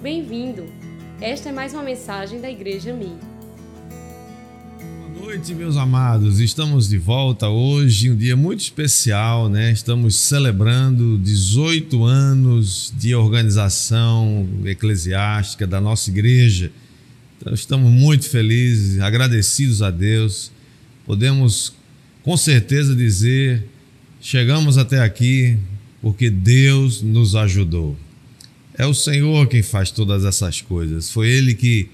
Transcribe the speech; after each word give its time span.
Bem-vindo! 0.00 0.64
Esta 1.20 1.48
é 1.48 1.52
mais 1.52 1.74
uma 1.74 1.82
mensagem 1.82 2.40
da 2.40 2.48
Igreja 2.48 2.94
Mi. 2.94 3.16
Boa 5.12 5.26
noite, 5.26 5.52
meus 5.56 5.76
amados. 5.76 6.38
Estamos 6.38 6.88
de 6.88 6.96
volta 6.96 7.48
hoje, 7.48 8.08
um 8.08 8.14
dia 8.14 8.36
muito 8.36 8.60
especial, 8.60 9.48
né? 9.48 9.72
Estamos 9.72 10.14
celebrando 10.14 11.18
18 11.18 12.04
anos 12.04 12.94
de 12.96 13.12
organização 13.12 14.48
eclesiástica 14.64 15.66
da 15.66 15.80
nossa 15.80 16.10
igreja. 16.10 16.70
Então, 17.36 17.52
estamos 17.52 17.90
muito 17.90 18.28
felizes, 18.28 19.00
agradecidos 19.00 19.82
a 19.82 19.90
Deus. 19.90 20.52
Podemos 21.04 21.72
com 22.22 22.36
certeza 22.36 22.94
dizer: 22.94 23.66
chegamos 24.20 24.78
até 24.78 25.00
aqui 25.00 25.58
porque 26.00 26.30
Deus 26.30 27.02
nos 27.02 27.34
ajudou. 27.34 27.96
É 28.78 28.86
o 28.86 28.94
Senhor 28.94 29.48
quem 29.48 29.60
faz 29.60 29.90
todas 29.90 30.24
essas 30.24 30.60
coisas. 30.60 31.10
Foi 31.10 31.28
Ele 31.28 31.52
que 31.52 31.88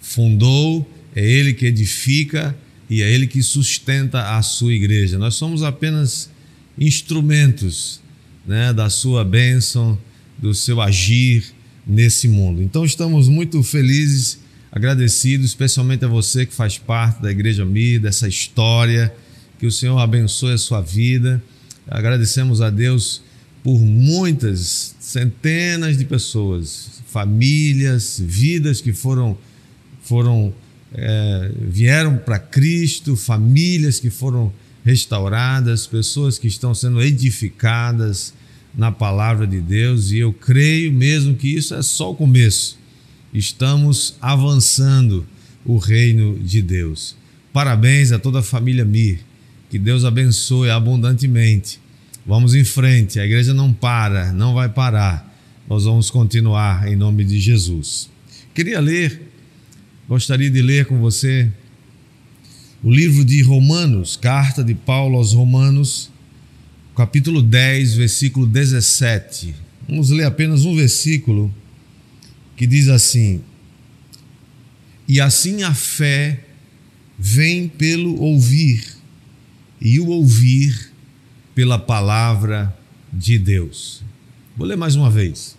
fundou, 0.00 0.88
é 1.16 1.28
Ele 1.28 1.52
que 1.52 1.66
edifica 1.66 2.56
e 2.88 3.02
é 3.02 3.10
Ele 3.10 3.26
que 3.26 3.42
sustenta 3.42 4.36
a 4.36 4.40
sua 4.40 4.72
igreja. 4.72 5.18
Nós 5.18 5.34
somos 5.34 5.64
apenas 5.64 6.30
instrumentos 6.78 8.00
né, 8.46 8.72
da 8.72 8.88
sua 8.88 9.24
bênção, 9.24 9.98
do 10.38 10.54
seu 10.54 10.80
agir 10.80 11.44
nesse 11.84 12.28
mundo. 12.28 12.62
Então 12.62 12.84
estamos 12.84 13.28
muito 13.28 13.60
felizes, 13.64 14.38
agradecidos, 14.70 15.46
especialmente 15.46 16.04
a 16.04 16.08
você 16.08 16.46
que 16.46 16.54
faz 16.54 16.78
parte 16.78 17.20
da 17.20 17.32
Igreja 17.32 17.64
Mi, 17.64 17.98
dessa 17.98 18.28
história. 18.28 19.12
Que 19.58 19.66
o 19.66 19.72
Senhor 19.72 19.98
abençoe 19.98 20.54
a 20.54 20.58
sua 20.58 20.80
vida. 20.80 21.42
Agradecemos 21.88 22.60
a 22.60 22.70
Deus 22.70 23.22
por 23.62 23.78
muitas 23.78 24.96
centenas 24.98 25.96
de 25.96 26.04
pessoas, 26.04 27.00
famílias, 27.06 28.20
vidas 28.20 28.80
que 28.80 28.92
foram 28.92 29.38
foram 30.02 30.52
é, 30.92 31.50
vieram 31.70 32.18
para 32.18 32.38
Cristo, 32.38 33.16
famílias 33.16 34.00
que 34.00 34.10
foram 34.10 34.52
restauradas, 34.84 35.86
pessoas 35.86 36.38
que 36.38 36.48
estão 36.48 36.74
sendo 36.74 37.00
edificadas 37.00 38.34
na 38.74 38.90
palavra 38.90 39.46
de 39.46 39.60
Deus 39.60 40.10
e 40.10 40.18
eu 40.18 40.32
creio 40.32 40.92
mesmo 40.92 41.36
que 41.36 41.48
isso 41.48 41.74
é 41.74 41.82
só 41.82 42.10
o 42.10 42.16
começo. 42.16 42.78
Estamos 43.32 44.16
avançando 44.20 45.26
o 45.64 45.78
reino 45.78 46.38
de 46.38 46.60
Deus. 46.60 47.14
Parabéns 47.52 48.12
a 48.12 48.18
toda 48.18 48.40
a 48.40 48.42
família 48.42 48.84
Mir. 48.84 49.20
Que 49.70 49.78
Deus 49.78 50.04
abençoe 50.04 50.68
abundantemente 50.68 51.80
Vamos 52.24 52.54
em 52.54 52.62
frente, 52.62 53.18
a 53.18 53.26
igreja 53.26 53.52
não 53.52 53.72
para, 53.72 54.32
não 54.32 54.54
vai 54.54 54.68
parar. 54.68 55.28
Nós 55.68 55.84
vamos 55.84 56.08
continuar 56.08 56.86
em 56.86 56.94
nome 56.94 57.24
de 57.24 57.40
Jesus. 57.40 58.08
Queria 58.54 58.78
ler, 58.78 59.28
gostaria 60.08 60.50
de 60.50 60.62
ler 60.62 60.86
com 60.86 61.00
você 61.00 61.50
o 62.82 62.90
livro 62.90 63.24
de 63.24 63.42
Romanos, 63.42 64.16
carta 64.16 64.62
de 64.62 64.74
Paulo 64.74 65.16
aos 65.16 65.32
Romanos, 65.32 66.10
capítulo 66.96 67.42
10, 67.42 67.94
versículo 67.94 68.46
17. 68.46 69.54
Vamos 69.88 70.10
ler 70.10 70.24
apenas 70.24 70.64
um 70.64 70.76
versículo 70.76 71.52
que 72.56 72.68
diz 72.68 72.88
assim: 72.88 73.40
E 75.08 75.20
assim 75.20 75.64
a 75.64 75.74
fé 75.74 76.44
vem 77.18 77.66
pelo 77.66 78.20
ouvir, 78.20 78.84
e 79.80 79.98
o 79.98 80.06
ouvir 80.06 80.91
pela 81.54 81.78
palavra 81.78 82.76
de 83.12 83.38
Deus. 83.38 84.02
Vou 84.56 84.66
ler 84.66 84.76
mais 84.76 84.96
uma 84.96 85.10
vez. 85.10 85.56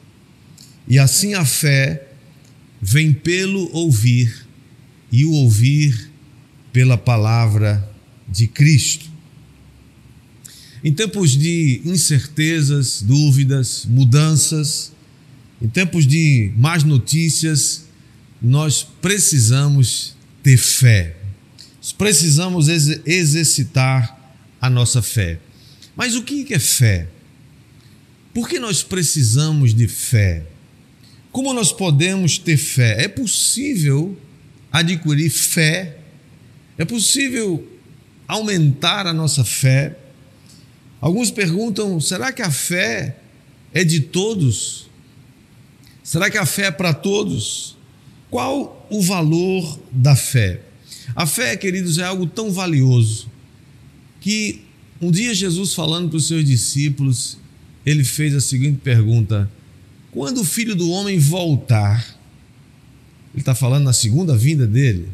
E 0.87 0.99
assim 0.99 1.33
a 1.33 1.45
fé 1.45 2.07
vem 2.81 3.13
pelo 3.13 3.69
ouvir, 3.73 4.45
e 5.11 5.23
o 5.25 5.31
ouvir 5.31 6.09
pela 6.71 6.97
palavra 6.97 7.89
de 8.27 8.47
Cristo. 8.47 9.05
Em 10.83 10.91
tempos 10.91 11.31
de 11.31 11.81
incertezas, 11.85 13.01
dúvidas, 13.01 13.85
mudanças, 13.85 14.91
em 15.61 15.69
tempos 15.69 16.05
de 16.05 16.51
más 16.57 16.83
notícias, 16.83 17.85
nós 18.41 18.85
precisamos 19.01 20.13
ter 20.41 20.57
fé. 20.57 21.15
Precisamos 21.97 22.67
exercitar 22.67 24.37
a 24.59 24.69
nossa 24.69 25.01
fé. 25.01 25.39
Mas 25.95 26.15
o 26.15 26.23
que 26.23 26.53
é 26.53 26.59
fé? 26.59 27.07
Por 28.33 28.49
que 28.49 28.59
nós 28.59 28.81
precisamos 28.81 29.73
de 29.73 29.87
fé? 29.87 30.43
Como 31.31 31.53
nós 31.53 31.71
podemos 31.71 32.37
ter 32.37 32.57
fé? 32.57 33.03
É 33.03 33.07
possível 33.07 34.17
adquirir 34.71 35.29
fé? 35.29 35.97
É 36.77 36.85
possível 36.85 37.67
aumentar 38.27 39.05
a 39.05 39.13
nossa 39.13 39.43
fé? 39.43 39.97
Alguns 40.99 41.29
perguntam: 41.29 41.99
será 41.99 42.31
que 42.31 42.41
a 42.41 42.49
fé 42.49 43.17
é 43.73 43.83
de 43.83 43.99
todos? 43.99 44.89
Será 46.03 46.29
que 46.29 46.37
a 46.37 46.45
fé 46.45 46.67
é 46.67 46.71
para 46.71 46.93
todos? 46.93 47.77
Qual 48.29 48.87
o 48.89 49.01
valor 49.01 49.79
da 49.91 50.15
fé? 50.15 50.61
A 51.15 51.27
fé, 51.27 51.55
queridos, 51.55 51.97
é 51.97 52.03
algo 52.03 52.25
tão 52.25 52.51
valioso 52.51 53.29
que 54.19 54.61
um 55.03 55.11
dia, 55.11 55.33
Jesus, 55.33 55.73
falando 55.73 56.09
para 56.09 56.17
os 56.17 56.27
seus 56.27 56.45
discípulos, 56.45 57.37
ele 57.85 58.03
fez 58.03 58.33
a 58.33 58.39
seguinte 58.39 58.79
pergunta: 58.81 59.51
Quando 60.11 60.41
o 60.41 60.45
filho 60.45 60.75
do 60.75 60.89
homem 60.89 61.19
voltar, 61.19 62.17
ele 63.33 63.41
está 63.41 63.53
falando 63.53 63.83
na 63.83 63.93
segunda 63.93 64.37
vinda 64.37 64.65
dele, 64.65 65.09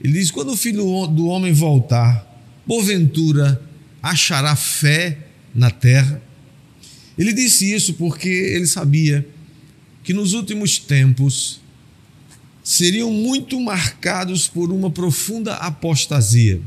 ele 0.00 0.12
diz: 0.12 0.30
Quando 0.30 0.52
o 0.52 0.56
filho 0.56 1.06
do 1.08 1.26
homem 1.26 1.52
voltar, 1.52 2.24
porventura 2.66 3.60
achará 4.00 4.54
fé 4.54 5.18
na 5.52 5.70
terra? 5.70 6.22
Ele 7.18 7.32
disse 7.32 7.72
isso 7.72 7.94
porque 7.94 8.28
ele 8.28 8.66
sabia 8.66 9.26
que 10.04 10.12
nos 10.12 10.34
últimos 10.34 10.78
tempos 10.78 11.60
seriam 12.62 13.10
muito 13.10 13.58
marcados 13.58 14.46
por 14.46 14.70
uma 14.70 14.90
profunda 14.90 15.54
apostasia. 15.54 16.60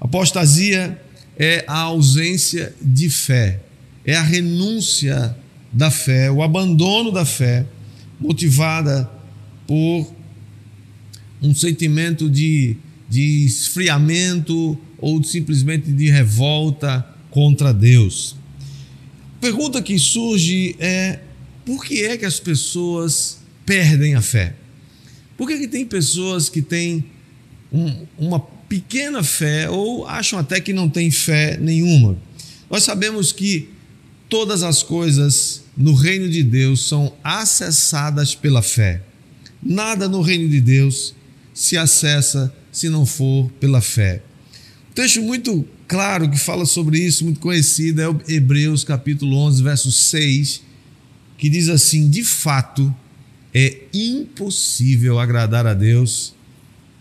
Apostasia 0.00 1.00
é 1.38 1.64
a 1.66 1.80
ausência 1.80 2.74
de 2.80 3.10
fé, 3.10 3.60
é 4.04 4.16
a 4.16 4.22
renúncia 4.22 5.36
da 5.72 5.90
fé, 5.90 6.30
o 6.30 6.42
abandono 6.42 7.12
da 7.12 7.24
fé, 7.24 7.66
motivada 8.18 9.10
por 9.66 10.10
um 11.42 11.54
sentimento 11.54 12.30
de, 12.30 12.76
de 13.08 13.44
esfriamento 13.44 14.78
ou 14.98 15.22
simplesmente 15.22 15.92
de 15.92 16.08
revolta 16.08 17.06
contra 17.30 17.74
Deus. 17.74 18.36
A 19.36 19.40
pergunta 19.40 19.82
que 19.82 19.98
surge 19.98 20.74
é: 20.78 21.20
por 21.64 21.84
que 21.84 22.04
é 22.04 22.16
que 22.16 22.24
as 22.24 22.40
pessoas 22.40 23.38
perdem 23.66 24.14
a 24.14 24.22
fé? 24.22 24.54
Por 25.36 25.46
que, 25.46 25.58
que 25.58 25.68
tem 25.68 25.84
pessoas 25.84 26.48
que 26.48 26.62
têm 26.62 27.04
um, 27.70 28.06
uma 28.16 28.40
pequena 28.68 29.22
fé 29.22 29.68
ou 29.70 30.06
acham 30.06 30.38
até 30.38 30.60
que 30.60 30.72
não 30.72 30.88
tem 30.88 31.10
fé 31.10 31.56
nenhuma. 31.56 32.16
Nós 32.70 32.82
sabemos 32.82 33.32
que 33.32 33.68
todas 34.28 34.62
as 34.62 34.82
coisas 34.82 35.62
no 35.76 35.94
reino 35.94 36.28
de 36.28 36.42
Deus 36.42 36.86
são 36.88 37.12
acessadas 37.22 38.34
pela 38.34 38.62
fé. 38.62 39.02
Nada 39.62 40.08
no 40.08 40.20
reino 40.20 40.48
de 40.48 40.60
Deus 40.60 41.14
se 41.54 41.76
acessa 41.76 42.52
se 42.72 42.88
não 42.88 43.06
for 43.06 43.50
pela 43.60 43.80
fé. 43.80 44.22
Um 44.90 44.94
texto 44.94 45.22
muito 45.22 45.66
claro 45.86 46.30
que 46.30 46.38
fala 46.38 46.66
sobre 46.66 46.98
isso, 46.98 47.24
muito 47.24 47.40
conhecido, 47.40 48.00
é 48.00 48.08
o 48.08 48.20
Hebreus 48.28 48.84
capítulo 48.84 49.36
11, 49.36 49.62
verso 49.62 49.92
6, 49.92 50.62
que 51.38 51.48
diz 51.48 51.68
assim: 51.68 52.08
De 52.08 52.24
fato, 52.24 52.94
é 53.54 53.78
impossível 53.92 55.18
agradar 55.18 55.66
a 55.66 55.74
Deus 55.74 56.36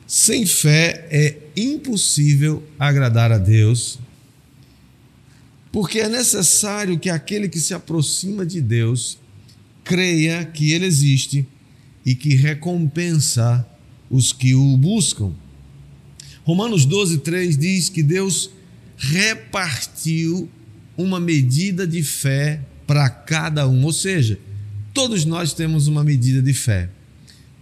sem 0.08 0.46
fé 0.46 1.08
é 1.10 1.36
impossível 1.56 2.64
agradar 2.78 3.32
a 3.32 3.38
Deus, 3.38 4.00
porque 5.72 6.00
é 6.00 6.10
necessário 6.10 6.98
que 7.00 7.10
aquele 7.10 7.50
que 7.50 7.60
se 7.60 7.74
aproxima 7.74 8.46
de 8.46 8.62
Deus 8.62 9.18
creia 9.84 10.44
que 10.46 10.72
Ele 10.72 10.86
existe 10.86 11.46
e 12.06 12.16
que 12.16 12.36
recompensa 12.36 13.68
os 14.10 14.32
que 14.32 14.56
o 14.56 14.78
buscam. 14.78 15.34
Romanos 16.44 16.86
12, 16.86 17.20
3 17.20 17.58
diz 17.58 17.90
que 17.90 18.04
Deus 18.04 18.52
repartiu 18.98 20.50
uma 20.98 21.20
medida 21.20 21.86
de 21.86 22.04
fé 22.04 22.62
para 22.88 23.10
cada 23.10 23.68
um, 23.68 23.84
ou 23.84 23.92
seja, 23.92 24.40
todos 24.94 25.26
nós 25.26 25.54
temos 25.54 25.88
uma 25.88 26.04
medida 26.04 26.42
de 26.42 26.54
fé. 26.54 26.90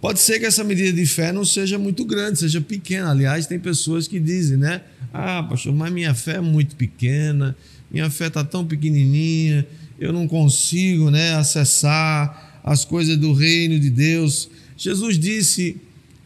Pode 0.03 0.19
ser 0.19 0.37
que 0.37 0.45
essa 0.45 0.65
medida 0.65 0.91
de 0.91 1.05
fé 1.05 1.31
não 1.31 1.45
seja 1.45 1.79
muito 1.79 2.03
grande, 2.03 2.39
seja 2.39 2.59
pequena. 2.59 3.11
Aliás, 3.11 3.47
tem 3.47 3.57
pessoas 3.57 4.05
que 4.05 4.19
dizem, 4.19 4.57
né? 4.57 4.81
Ah, 5.13 5.41
pastor, 5.43 5.73
mas 5.73 5.93
minha 5.93 6.13
fé 6.13 6.33
é 6.33 6.41
muito 6.41 6.75
pequena, 6.75 7.55
minha 7.89 8.09
fé 8.09 8.27
está 8.27 8.43
tão 8.43 8.67
pequenininha, 8.67 9.65
eu 9.97 10.11
não 10.11 10.27
consigo 10.27 11.09
né, 11.09 11.35
acessar 11.35 12.59
as 12.65 12.83
coisas 12.83 13.15
do 13.15 13.31
reino 13.31 13.79
de 13.79 13.89
Deus. 13.89 14.49
Jesus 14.75 15.17
disse, 15.17 15.77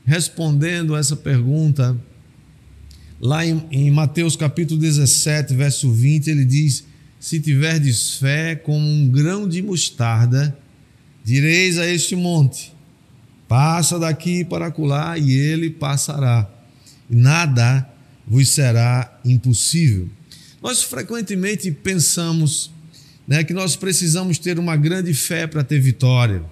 respondendo 0.03 0.95
essa 0.95 1.15
pergunta, 1.15 1.95
lá 3.21 3.45
em, 3.45 3.63
em 3.69 3.91
Mateus 3.91 4.35
capítulo 4.35 4.80
17, 4.80 5.53
verso 5.53 5.91
20, 5.91 6.31
ele 6.31 6.45
diz: 6.45 6.83
Se 7.19 7.39
tiverdes 7.39 8.15
fé 8.15 8.56
como 8.56 8.89
um 8.89 9.07
grão 9.07 9.47
de 9.47 9.62
mostarda, 9.62 10.57
direis 11.23 11.77
a 11.77 11.85
este 11.85 12.15
monte: 12.15 12.75
Passa 13.47 13.97
daqui 13.97 14.44
para 14.44 14.67
acolá, 14.67 15.17
e 15.17 15.31
ele 15.31 15.69
passará. 15.69 16.49
Nada 17.09 17.88
vos 18.27 18.49
será 18.49 19.19
impossível. 19.23 20.09
Nós 20.61 20.83
frequentemente 20.83 21.71
pensamos 21.71 22.71
né, 23.27 23.44
que 23.44 23.53
nós 23.53 23.75
precisamos 23.75 24.38
ter 24.38 24.59
uma 24.59 24.75
grande 24.75 25.13
fé 25.13 25.47
para 25.47 25.63
ter 25.63 25.79
vitória. 25.79 26.44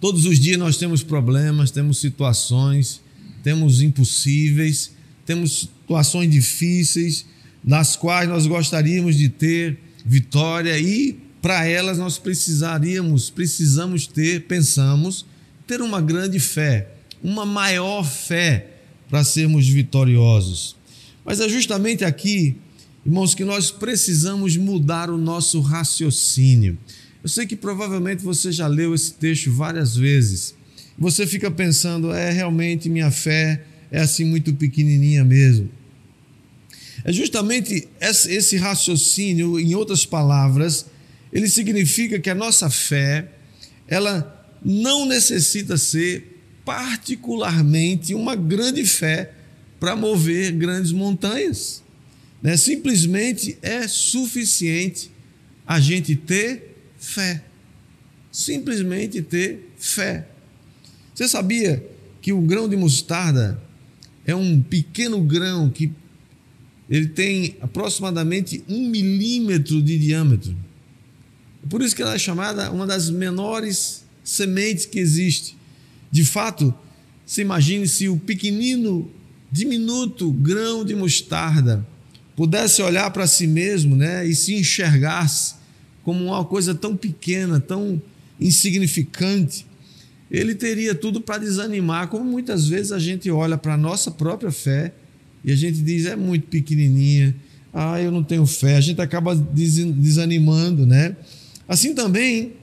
Todos 0.00 0.26
os 0.26 0.38
dias 0.38 0.58
nós 0.58 0.76
temos 0.76 1.02
problemas, 1.02 1.70
temos 1.70 1.98
situações, 1.98 3.00
temos 3.42 3.80
impossíveis, 3.80 4.92
temos 5.24 5.60
situações 5.60 6.30
difíceis, 6.30 7.24
nas 7.64 7.96
quais 7.96 8.28
nós 8.28 8.46
gostaríamos 8.46 9.16
de 9.16 9.28
ter 9.28 9.78
vitória 10.04 10.78
e 10.78 11.18
para 11.40 11.66
elas 11.66 11.98
nós 11.98 12.18
precisaríamos, 12.18 13.30
precisamos 13.30 14.06
ter, 14.06 14.42
pensamos, 14.46 15.24
ter 15.66 15.80
uma 15.82 16.00
grande 16.00 16.38
fé, 16.38 16.88
uma 17.22 17.44
maior 17.44 18.04
fé 18.04 18.68
para 19.08 19.24
sermos 19.24 19.66
vitoriosos. 19.68 20.76
Mas 21.24 21.40
é 21.40 21.48
justamente 21.48 22.04
aqui, 22.04 22.56
irmãos, 23.04 23.34
que 23.34 23.44
nós 23.44 23.70
precisamos 23.70 24.56
mudar 24.56 25.10
o 25.10 25.18
nosso 25.18 25.60
raciocínio. 25.60 26.78
Eu 27.22 27.28
sei 27.28 27.46
que 27.46 27.56
provavelmente 27.56 28.22
você 28.22 28.52
já 28.52 28.66
leu 28.68 28.94
esse 28.94 29.14
texto 29.14 29.50
várias 29.52 29.96
vezes. 29.96 30.54
Você 30.98 31.26
fica 31.26 31.50
pensando, 31.50 32.12
é 32.12 32.30
realmente 32.30 32.88
minha 32.88 33.10
fé 33.10 33.64
é 33.90 34.00
assim 34.00 34.24
muito 34.24 34.54
pequenininha 34.54 35.24
mesmo. 35.24 35.68
É 37.04 37.12
justamente 37.12 37.88
esse 38.00 38.56
raciocínio, 38.56 39.60
em 39.60 39.74
outras 39.74 40.06
palavras, 40.06 40.86
ele 41.32 41.48
significa 41.48 42.18
que 42.18 42.30
a 42.30 42.34
nossa 42.34 42.70
fé, 42.70 43.28
ela 43.86 44.35
não 44.68 45.06
necessita 45.06 45.76
ser 45.76 46.42
particularmente 46.64 48.12
uma 48.14 48.34
grande 48.34 48.84
fé 48.84 49.30
para 49.78 49.94
mover 49.94 50.50
grandes 50.50 50.90
montanhas. 50.90 51.84
Né? 52.42 52.56
Simplesmente 52.56 53.56
é 53.62 53.86
suficiente 53.86 55.08
a 55.64 55.78
gente 55.78 56.16
ter 56.16 56.74
fé. 56.98 57.44
Simplesmente 58.32 59.22
ter 59.22 59.70
fé. 59.78 60.26
Você 61.14 61.28
sabia 61.28 61.88
que 62.20 62.32
o 62.32 62.40
grão 62.40 62.68
de 62.68 62.76
mostarda 62.76 63.62
é 64.26 64.34
um 64.34 64.60
pequeno 64.60 65.22
grão 65.22 65.70
que 65.70 65.92
ele 66.90 67.06
tem 67.06 67.56
aproximadamente 67.60 68.64
um 68.68 68.88
milímetro 68.88 69.80
de 69.80 69.96
diâmetro. 69.96 70.56
Por 71.70 71.82
isso 71.82 71.94
que 71.94 72.02
ela 72.02 72.14
é 72.14 72.18
chamada 72.18 72.68
uma 72.72 72.84
das 72.84 73.08
menores 73.08 74.05
sementes 74.26 74.84
que 74.84 74.98
existe. 74.98 75.56
De 76.10 76.24
fato, 76.24 76.74
se 77.24 77.40
imagine 77.40 77.86
se 77.86 78.08
o 78.08 78.16
pequenino, 78.16 79.08
diminuto 79.50 80.32
grão 80.32 80.84
de 80.84 80.94
mostarda 80.94 81.86
pudesse 82.34 82.82
olhar 82.82 83.10
para 83.12 83.26
si 83.26 83.46
mesmo 83.46 83.96
né, 83.96 84.26
e 84.26 84.34
se 84.34 84.54
enxergasse 84.54 85.54
como 86.02 86.24
uma 86.24 86.44
coisa 86.44 86.74
tão 86.74 86.96
pequena, 86.96 87.58
tão 87.58 88.00
insignificante, 88.38 89.64
ele 90.30 90.54
teria 90.54 90.94
tudo 90.94 91.20
para 91.20 91.38
desanimar, 91.38 92.08
como 92.08 92.24
muitas 92.24 92.68
vezes 92.68 92.92
a 92.92 92.98
gente 92.98 93.30
olha 93.30 93.56
para 93.56 93.74
a 93.74 93.78
nossa 93.78 94.10
própria 94.10 94.50
fé 94.50 94.92
e 95.44 95.52
a 95.52 95.56
gente 95.56 95.80
diz, 95.80 96.04
é 96.06 96.16
muito 96.16 96.48
pequenininha, 96.48 97.34
ah, 97.72 98.00
eu 98.00 98.10
não 98.10 98.22
tenho 98.22 98.44
fé, 98.44 98.76
a 98.76 98.80
gente 98.80 99.00
acaba 99.00 99.34
desanimando, 99.34 100.84
né? 100.84 101.16
Assim 101.68 101.94
também, 101.94 102.54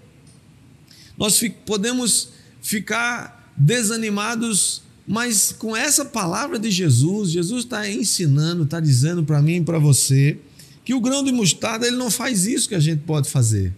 nós 1.23 1.41
podemos 1.65 2.31
ficar 2.61 3.53
desanimados, 3.55 4.81
mas 5.07 5.53
com 5.57 5.73
essa 5.73 6.03
palavra 6.03 6.59
de 6.59 6.69
Jesus, 6.69 7.31
Jesus 7.31 7.63
está 7.63 7.89
ensinando, 7.89 8.63
está 8.63 8.77
dizendo 8.81 9.23
para 9.23 9.41
mim 9.41 9.55
e 9.55 9.63
para 9.63 9.79
você 9.79 10.37
que 10.83 10.93
o 10.93 10.99
grão 10.99 11.23
de 11.23 11.31
mostarda 11.31 11.87
ele 11.87 11.95
não 11.95 12.11
faz 12.11 12.45
isso 12.45 12.67
que 12.67 12.75
a 12.75 12.79
gente 12.79 13.03
pode 13.03 13.29
fazer, 13.29 13.73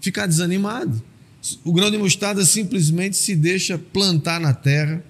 ficar 0.00 0.28
desanimado. 0.28 1.02
O 1.64 1.72
grão 1.72 1.90
de 1.90 1.98
mostarda 1.98 2.44
simplesmente 2.44 3.16
se 3.16 3.34
deixa 3.34 3.76
plantar 3.76 4.38
na 4.38 4.54
terra 4.54 5.04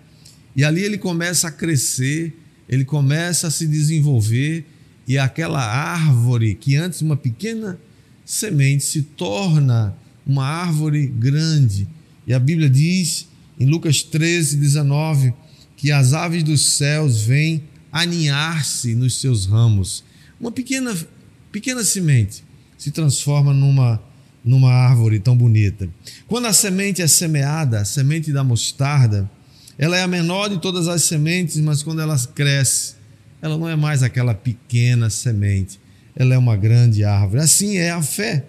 e 0.56 0.64
ali 0.64 0.82
ele 0.82 0.96
começa 0.96 1.48
a 1.48 1.52
crescer, 1.52 2.34
ele 2.66 2.86
começa 2.86 3.48
a 3.48 3.50
se 3.50 3.66
desenvolver 3.66 4.64
e 5.06 5.18
aquela 5.18 5.60
árvore 5.62 6.54
que 6.54 6.74
antes 6.74 7.02
uma 7.02 7.18
pequena 7.18 7.78
semente 8.24 8.82
se 8.82 9.02
torna 9.02 9.94
uma 10.26 10.44
árvore 10.44 11.06
grande. 11.06 11.86
E 12.26 12.34
a 12.34 12.38
Bíblia 12.38 12.68
diz 12.68 13.28
em 13.58 13.66
Lucas 13.66 14.02
13, 14.02 14.56
19, 14.56 15.32
que 15.76 15.92
as 15.92 16.12
aves 16.12 16.42
dos 16.42 16.62
céus 16.62 17.22
vêm 17.22 17.62
aninhar-se 17.92 18.94
nos 18.94 19.20
seus 19.20 19.46
ramos. 19.46 20.04
Uma 20.40 20.50
pequena, 20.50 20.94
pequena 21.52 21.84
semente 21.84 22.44
se 22.76 22.90
transforma 22.90 23.54
numa, 23.54 24.02
numa 24.44 24.70
árvore 24.70 25.18
tão 25.18 25.36
bonita. 25.36 25.88
Quando 26.26 26.46
a 26.46 26.52
semente 26.52 27.00
é 27.00 27.06
semeada, 27.06 27.80
a 27.80 27.84
semente 27.84 28.32
da 28.32 28.44
mostarda, 28.44 29.30
ela 29.78 29.96
é 29.96 30.02
a 30.02 30.08
menor 30.08 30.48
de 30.48 30.58
todas 30.58 30.88
as 30.88 31.04
sementes, 31.04 31.58
mas 31.58 31.82
quando 31.82 32.00
ela 32.00 32.18
cresce, 32.34 32.96
ela 33.40 33.56
não 33.56 33.68
é 33.68 33.76
mais 33.76 34.02
aquela 34.02 34.34
pequena 34.34 35.08
semente, 35.08 35.78
ela 36.14 36.34
é 36.34 36.38
uma 36.38 36.56
grande 36.56 37.04
árvore. 37.04 37.42
Assim 37.42 37.76
é 37.76 37.90
a 37.90 38.02
fé 38.02 38.44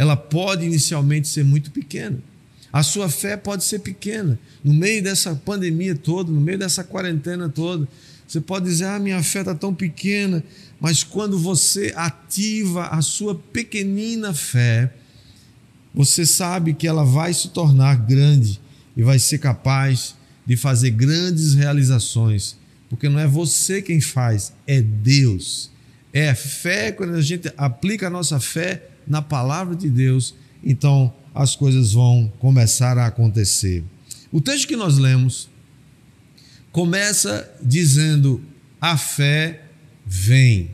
ela 0.00 0.16
pode 0.16 0.64
inicialmente 0.64 1.28
ser 1.28 1.44
muito 1.44 1.70
pequena. 1.70 2.18
A 2.72 2.82
sua 2.82 3.10
fé 3.10 3.36
pode 3.36 3.64
ser 3.64 3.80
pequena. 3.80 4.38
No 4.64 4.72
meio 4.72 5.02
dessa 5.02 5.34
pandemia 5.34 5.94
toda, 5.94 6.32
no 6.32 6.40
meio 6.40 6.58
dessa 6.58 6.82
quarentena 6.82 7.50
toda, 7.50 7.86
você 8.26 8.40
pode 8.40 8.64
dizer: 8.64 8.86
Ah, 8.86 8.98
minha 8.98 9.22
fé 9.22 9.40
está 9.40 9.54
tão 9.54 9.74
pequena. 9.74 10.42
Mas 10.80 11.04
quando 11.04 11.38
você 11.38 11.92
ativa 11.94 12.86
a 12.86 13.02
sua 13.02 13.34
pequenina 13.34 14.32
fé, 14.32 14.90
você 15.94 16.24
sabe 16.24 16.72
que 16.72 16.88
ela 16.88 17.04
vai 17.04 17.34
se 17.34 17.50
tornar 17.50 17.96
grande 17.96 18.58
e 18.96 19.02
vai 19.02 19.18
ser 19.18 19.36
capaz 19.36 20.14
de 20.46 20.56
fazer 20.56 20.92
grandes 20.92 21.52
realizações. 21.52 22.56
Porque 22.88 23.06
não 23.06 23.18
é 23.18 23.26
você 23.26 23.82
quem 23.82 24.00
faz, 24.00 24.54
é 24.66 24.80
Deus. 24.80 25.70
É 26.10 26.34
fé, 26.34 26.90
quando 26.90 27.16
a 27.16 27.20
gente 27.20 27.52
aplica 27.58 28.06
a 28.06 28.10
nossa 28.10 28.40
fé, 28.40 28.89
na 29.06 29.22
palavra 29.22 29.74
de 29.74 29.88
Deus, 29.88 30.34
então 30.62 31.12
as 31.34 31.56
coisas 31.56 31.92
vão 31.92 32.32
começar 32.38 32.98
a 32.98 33.06
acontecer. 33.06 33.84
O 34.32 34.40
texto 34.40 34.68
que 34.68 34.76
nós 34.76 34.98
lemos 34.98 35.48
começa 36.72 37.50
dizendo: 37.62 38.42
a 38.80 38.96
fé 38.96 39.64
vem. 40.06 40.70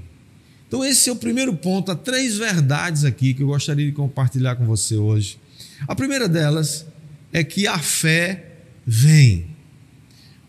Então, 0.68 0.85
esse 0.85 1.09
é 1.09 1.12
o 1.12 1.16
primeiro 1.16 1.54
ponto. 1.54 1.92
Há 1.92 1.97
três 1.97 2.37
verdades 2.37 3.04
aqui 3.04 3.33
que 3.33 3.42
eu 3.42 3.47
gostaria 3.47 3.87
de 3.87 3.92
compartilhar 3.92 4.56
com 4.56 4.66
você 4.66 4.97
hoje. 4.97 5.38
A 5.87 5.95
primeira 5.95 6.28
delas 6.28 6.85
é 7.33 7.45
que 7.45 7.66
a 7.66 7.78
fé 7.78 8.52
vem. 8.85 9.47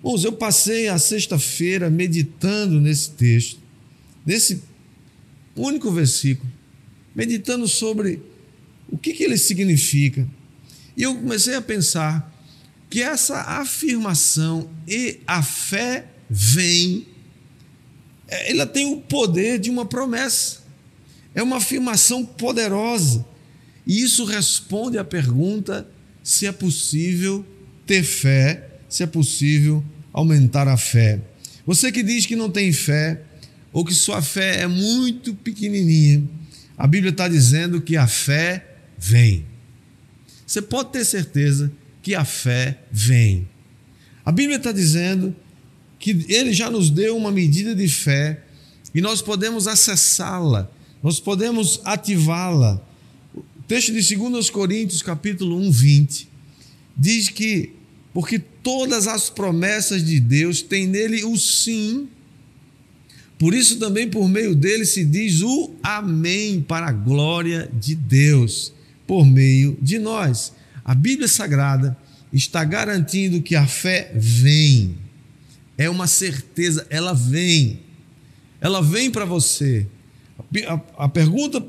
Bom, 0.02 0.16
eu 0.24 0.32
passei 0.32 0.88
a 0.88 0.98
sexta-feira 0.98 1.90
meditando 1.90 2.80
nesse 2.80 3.12
texto, 3.12 3.60
nesse 4.26 4.64
único 5.56 5.92
versículo, 5.92 6.50
meditando 7.18 7.68
sobre 7.68 8.22
o 8.88 8.96
que, 8.96 9.12
que 9.12 9.24
ele 9.24 9.38
significa. 9.38 10.28
E 10.96 11.02
eu 11.02 11.16
comecei 11.16 11.56
a 11.56 11.62
pensar 11.62 12.32
que 12.92 13.02
essa 13.02 13.42
afirmação 13.42 14.70
e 14.88 15.20
a 15.26 15.42
fé 15.42 16.06
vem, 16.30 17.08
é, 18.28 18.52
ela 18.52 18.68
tem 18.68 18.94
o 18.94 18.98
poder 18.98 19.58
de 19.58 19.72
uma 19.72 19.84
promessa. 19.84 20.60
É 21.34 21.42
uma 21.42 21.58
afirmação 21.58 22.24
poderosa. 22.24 23.26
E 23.86 24.00
isso 24.04 24.24
responde 24.24 25.00
à 25.00 25.04
pergunta 25.04 25.90
se 26.24 26.46
é 26.46 26.52
possível 26.52 27.44
ter 27.86 28.04
fé, 28.04 28.70
se 28.88 29.02
é 29.02 29.08
possível 29.08 29.84
aumentar 30.14 30.68
a 30.68 30.78
fé. 30.78 31.20
Você 31.66 31.92
que 31.92 32.04
diz 32.04 32.28
que 32.28 32.36
não 32.36 32.50
tem 32.50 32.72
fé, 32.72 33.22
ou 33.74 33.84
que 33.84 33.94
sua 33.94 34.22
fé 34.22 34.62
é 34.62 34.68
muito 34.68 35.34
pequenininha, 35.34 36.24
a 36.78 36.86
Bíblia 36.86 37.12
está 37.12 37.28
dizendo 37.28 37.82
que 37.82 37.98
a 37.98 38.08
fé 38.08 38.66
vem. 38.98 39.46
Você 40.46 40.62
pode 40.62 40.92
ter 40.92 41.04
certeza 41.04 41.72
que 42.02 42.16
a 42.16 42.24
fé 42.24 42.78
vem. 42.92 43.48
A 44.24 44.32
Bíblia 44.32 44.58
está 44.58 44.72
dizendo 44.72 45.36
que 46.00 46.26
Ele 46.30 46.54
já 46.54 46.70
nos 46.70 46.90
deu 46.90 47.18
uma 47.18 47.32
medida 47.32 47.74
de 47.74 47.88
fé 47.88 48.44
e 48.94 49.02
nós 49.02 49.22
podemos 49.22 49.68
acessá-la, 49.68 50.70
nós 51.02 51.20
podemos 51.20 51.82
ativá-la. 51.84 52.82
texto 53.68 53.92
de 53.92 54.16
2 54.16 54.50
Coríntios, 54.50 55.02
capítulo 55.02 55.58
1, 55.60 55.72
20, 55.72 56.30
diz 56.96 57.30
que 57.30 57.74
porque 58.14 58.40
todas 58.40 59.08
as 59.08 59.30
promessas 59.30 60.04
de 60.04 60.20
Deus 60.20 60.64
têm 60.64 60.88
nele 60.88 61.24
o 61.24 61.38
sim. 61.38 62.10
Por 63.40 63.54
isso 63.54 63.78
também 63.78 64.10
por 64.10 64.28
meio 64.28 64.56
dele 64.56 64.86
se 64.86 65.06
diz 65.06 65.42
o 65.42 65.76
amém 65.84 66.62
para 66.62 66.88
a 66.88 66.92
glória 66.92 67.70
de 67.80 67.94
Deus, 67.94 68.74
por 69.06 69.26
meio 69.26 69.78
de 69.82 70.00
nós. 70.00 70.54
A 70.84 70.96
Bíblia 70.96 71.28
Sagrada 71.28 71.96
está 72.34 72.64
garantindo 72.64 73.42
que 73.42 73.56
a 73.56 73.68
fé 73.68 74.12
vem. 74.16 74.98
É 75.78 75.90
uma 75.90 76.08
certeza, 76.08 76.88
ela 76.90 77.14
vem. 77.14 77.82
Ela 78.60 78.82
vem 78.82 79.12
para 79.12 79.26
você. 79.26 79.86
A, 80.68 81.06
a 81.06 81.10
pergunta, 81.10 81.64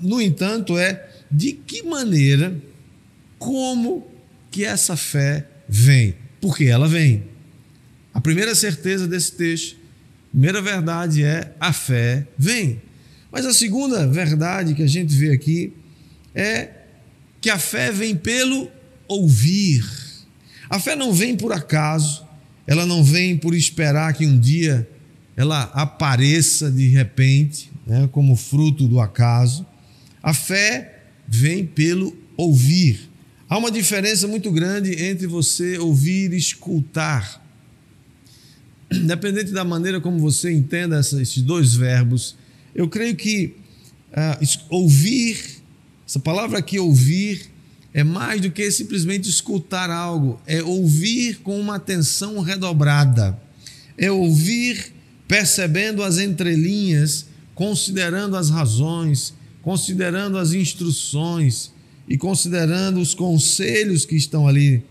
no 0.00 0.20
entanto, 0.20 0.76
é 0.76 1.08
de 1.30 1.52
que 1.52 1.82
maneira, 1.82 2.56
como 3.38 4.06
que 4.50 4.64
essa 4.64 4.96
fé 4.96 5.46
vem? 5.68 6.16
Porque 6.40 6.64
ela 6.64 6.88
vem. 6.88 7.22
A 8.12 8.20
primeira 8.20 8.54
certeza 8.54 9.06
desse 9.06 9.32
texto, 9.32 9.76
primeira 10.32 10.60
verdade 10.60 11.22
é 11.22 11.52
a 11.60 11.72
fé 11.72 12.26
vem. 12.36 12.82
Mas 13.30 13.46
a 13.46 13.52
segunda 13.52 14.06
verdade 14.08 14.74
que 14.74 14.82
a 14.82 14.86
gente 14.86 15.14
vê 15.14 15.30
aqui 15.30 15.72
é 16.34 16.70
que 17.40 17.48
a 17.48 17.58
fé 17.58 17.92
vem 17.92 18.16
pelo 18.16 18.68
ouvir. 19.06 19.84
A 20.68 20.80
fé 20.80 20.96
não 20.96 21.12
vem 21.12 21.36
por 21.36 21.52
acaso, 21.52 22.26
ela 22.66 22.86
não 22.86 23.04
vem 23.04 23.36
por 23.36 23.54
esperar 23.54 24.14
que 24.14 24.26
um 24.26 24.38
dia 24.38 24.88
ela 25.36 25.64
apareça 25.74 26.70
de 26.70 26.88
repente, 26.88 27.70
né, 27.86 28.08
como 28.10 28.36
fruto 28.36 28.88
do 28.88 29.00
acaso. 29.00 29.66
A 30.22 30.32
fé 30.32 31.00
vem 31.28 31.64
pelo 31.64 32.16
ouvir. 32.36 33.10
Há 33.48 33.58
uma 33.58 33.70
diferença 33.70 34.26
muito 34.26 34.50
grande 34.50 35.02
entre 35.02 35.26
você 35.26 35.78
ouvir 35.78 36.32
e 36.32 36.38
escutar. 36.38 37.41
Independente 38.96 39.52
da 39.52 39.64
maneira 39.64 40.00
como 40.00 40.18
você 40.18 40.52
entenda 40.52 40.98
esses 41.00 41.42
dois 41.42 41.74
verbos, 41.74 42.36
eu 42.74 42.88
creio 42.88 43.16
que 43.16 43.54
uh, 44.12 44.46
ouvir, 44.70 45.38
essa 46.06 46.18
palavra 46.18 46.58
aqui, 46.58 46.78
ouvir, 46.78 47.50
é 47.94 48.02
mais 48.02 48.40
do 48.40 48.50
que 48.50 48.70
simplesmente 48.70 49.28
escutar 49.28 49.90
algo, 49.90 50.40
é 50.46 50.62
ouvir 50.62 51.38
com 51.38 51.60
uma 51.60 51.76
atenção 51.76 52.40
redobrada, 52.40 53.38
é 53.98 54.10
ouvir 54.10 54.92
percebendo 55.28 56.02
as 56.02 56.18
entrelinhas, 56.18 57.26
considerando 57.54 58.36
as 58.36 58.48
razões, 58.48 59.34
considerando 59.62 60.38
as 60.38 60.52
instruções 60.52 61.70
e 62.08 62.16
considerando 62.16 63.00
os 63.00 63.14
conselhos 63.14 64.04
que 64.04 64.16
estão 64.16 64.48
ali 64.48 64.82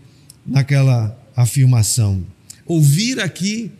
naquela 0.46 1.16
afirmação. 1.36 2.24
Ouvir 2.66 3.20
aqui 3.20 3.70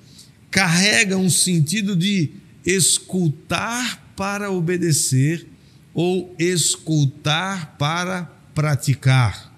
carrega 0.52 1.16
um 1.16 1.30
sentido 1.30 1.96
de 1.96 2.30
escutar 2.64 4.12
para 4.14 4.52
obedecer 4.52 5.46
ou 5.94 6.32
escutar 6.38 7.74
para 7.78 8.30
praticar. 8.54 9.50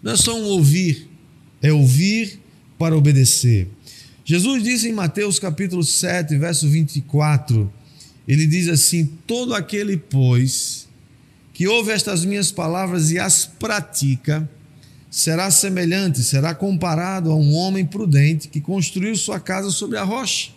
Não 0.00 0.12
é 0.12 0.16
só 0.16 0.34
um 0.34 0.44
ouvir, 0.44 1.08
é 1.60 1.72
ouvir 1.72 2.40
para 2.78 2.96
obedecer. 2.96 3.68
Jesus 4.24 4.62
disse 4.62 4.88
em 4.88 4.92
Mateus 4.92 5.40
capítulo 5.40 5.82
7, 5.82 6.38
verso 6.38 6.68
24, 6.68 7.70
ele 8.28 8.46
diz 8.46 8.68
assim: 8.68 9.06
Todo 9.26 9.54
aquele, 9.54 9.96
pois, 9.96 10.88
que 11.52 11.66
ouve 11.66 11.90
estas 11.90 12.24
minhas 12.24 12.52
palavras 12.52 13.10
e 13.10 13.18
as 13.18 13.44
pratica, 13.44 14.48
será 15.10 15.50
semelhante, 15.50 16.22
será 16.22 16.54
comparado 16.54 17.32
a 17.32 17.34
um 17.34 17.52
homem 17.54 17.84
prudente 17.84 18.48
que 18.48 18.60
construiu 18.60 19.16
sua 19.16 19.40
casa 19.40 19.70
sobre 19.70 19.98
a 19.98 20.04
rocha. 20.04 20.52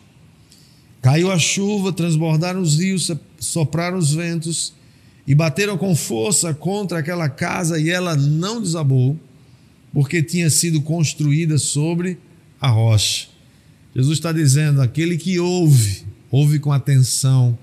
Caiu 1.01 1.31
a 1.31 1.39
chuva, 1.39 1.91
transbordaram 1.91 2.61
os 2.61 2.77
rios, 2.79 3.11
sopraram 3.39 3.97
os 3.97 4.13
ventos 4.13 4.73
e 5.27 5.33
bateram 5.33 5.77
com 5.77 5.95
força 5.95 6.53
contra 6.53 6.99
aquela 6.99 7.27
casa 7.27 7.79
e 7.79 7.89
ela 7.89 8.15
não 8.15 8.61
desabou, 8.61 9.19
porque 9.91 10.21
tinha 10.21 10.49
sido 10.49 10.81
construída 10.81 11.57
sobre 11.57 12.17
a 12.61 12.69
rocha. 12.69 13.27
Jesus 13.95 14.17
está 14.17 14.31
dizendo: 14.31 14.81
aquele 14.81 15.17
que 15.17 15.39
ouve, 15.39 16.05
ouve 16.31 16.59
com 16.59 16.71
atenção, 16.71 17.57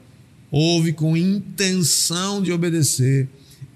ouve 0.51 0.93
com 0.93 1.17
intenção 1.17 2.43
de 2.43 2.53
obedecer 2.53 3.29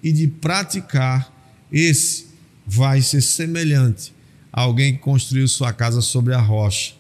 e 0.03 0.13
de 0.13 0.29
praticar, 0.29 1.33
esse 1.73 2.24
vai 2.67 3.03
ser 3.03 3.21
semelhante 3.21 4.13
a 4.53 4.63
alguém 4.63 4.95
que 4.95 5.01
construiu 5.01 5.47
sua 5.49 5.73
casa 5.73 6.01
sobre 6.01 6.35
a 6.35 6.41
rocha. 6.41 6.95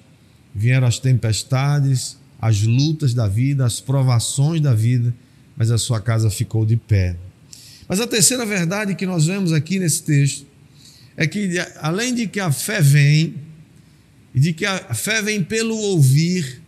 Vieram 0.54 0.86
as 0.86 0.98
tempestades, 0.98 2.16
as 2.40 2.62
lutas 2.62 3.14
da 3.14 3.26
vida, 3.26 3.64
as 3.64 3.80
provações 3.80 4.60
da 4.60 4.74
vida 4.74 5.14
mas 5.56 5.70
a 5.70 5.78
sua 5.78 6.00
casa 6.00 6.30
ficou 6.30 6.64
de 6.64 6.76
pé. 6.76 7.16
Mas 7.88 8.00
a 8.00 8.06
terceira 8.06 8.44
verdade 8.44 8.94
que 8.94 9.06
nós 9.06 9.26
vemos 9.26 9.52
aqui 9.52 9.78
nesse 9.78 10.02
texto 10.02 10.46
é 11.16 11.26
que, 11.26 11.50
além 11.76 12.14
de 12.14 12.26
que 12.26 12.40
a 12.40 12.50
fé 12.50 12.80
vem, 12.80 13.34
e 14.34 14.40
de 14.40 14.52
que 14.52 14.66
a 14.66 14.94
fé 14.94 15.22
vem 15.22 15.42
pelo 15.44 15.76
ouvir, 15.76 16.60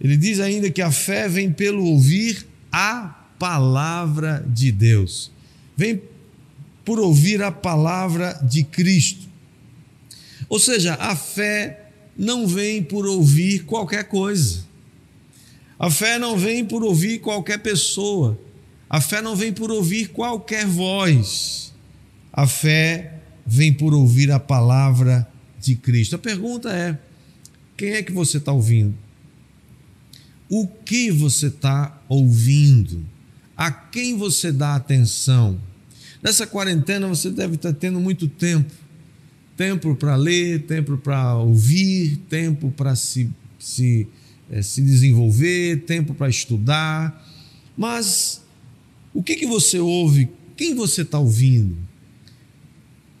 ele 0.00 0.16
diz 0.16 0.40
ainda 0.40 0.70
que 0.70 0.82
a 0.82 0.90
fé 0.90 1.28
vem 1.28 1.50
pelo 1.50 1.84
ouvir 1.84 2.46
a 2.70 3.26
palavra 3.38 4.44
de 4.46 4.70
Deus. 4.70 5.32
Vem 5.76 6.02
por 6.88 6.98
ouvir 6.98 7.42
a 7.42 7.52
palavra 7.52 8.32
de 8.42 8.64
Cristo. 8.64 9.28
Ou 10.48 10.58
seja, 10.58 10.94
a 10.94 11.14
fé 11.14 11.90
não 12.16 12.46
vem 12.46 12.82
por 12.82 13.06
ouvir 13.06 13.66
qualquer 13.66 14.04
coisa. 14.04 14.64
A 15.78 15.90
fé 15.90 16.18
não 16.18 16.38
vem 16.38 16.64
por 16.64 16.82
ouvir 16.82 17.18
qualquer 17.18 17.58
pessoa. 17.58 18.40
A 18.88 19.02
fé 19.02 19.20
não 19.20 19.36
vem 19.36 19.52
por 19.52 19.70
ouvir 19.70 20.08
qualquer 20.08 20.64
voz. 20.64 21.74
A 22.32 22.46
fé 22.46 23.20
vem 23.46 23.70
por 23.70 23.92
ouvir 23.92 24.32
a 24.32 24.40
palavra 24.40 25.30
de 25.60 25.76
Cristo. 25.76 26.16
A 26.16 26.18
pergunta 26.18 26.70
é: 26.70 26.98
quem 27.76 27.90
é 27.90 28.02
que 28.02 28.12
você 28.12 28.38
está 28.38 28.50
ouvindo? 28.50 28.94
O 30.48 30.66
que 30.66 31.10
você 31.10 31.48
está 31.48 32.00
ouvindo? 32.08 33.04
A 33.54 33.70
quem 33.70 34.16
você 34.16 34.50
dá 34.50 34.74
atenção? 34.74 35.67
Nessa 36.22 36.46
quarentena 36.46 37.06
você 37.06 37.30
deve 37.30 37.54
estar 37.54 37.72
tendo 37.72 38.00
muito 38.00 38.28
tempo 38.28 38.72
tempo 39.58 39.96
para 39.96 40.14
ler, 40.14 40.62
tempo 40.62 40.96
para 40.96 41.36
ouvir, 41.36 42.16
tempo 42.28 42.70
para 42.70 42.94
se, 42.94 43.28
se 43.58 44.06
é, 44.48 44.62
se 44.62 44.80
desenvolver, 44.80 45.82
tempo 45.82 46.14
para 46.14 46.28
estudar. 46.28 47.26
Mas 47.76 48.40
o 49.12 49.20
que, 49.20 49.34
que 49.34 49.48
você 49.48 49.80
ouve? 49.80 50.30
Quem 50.56 50.76
você 50.76 51.02
está 51.02 51.18
ouvindo? 51.18 51.76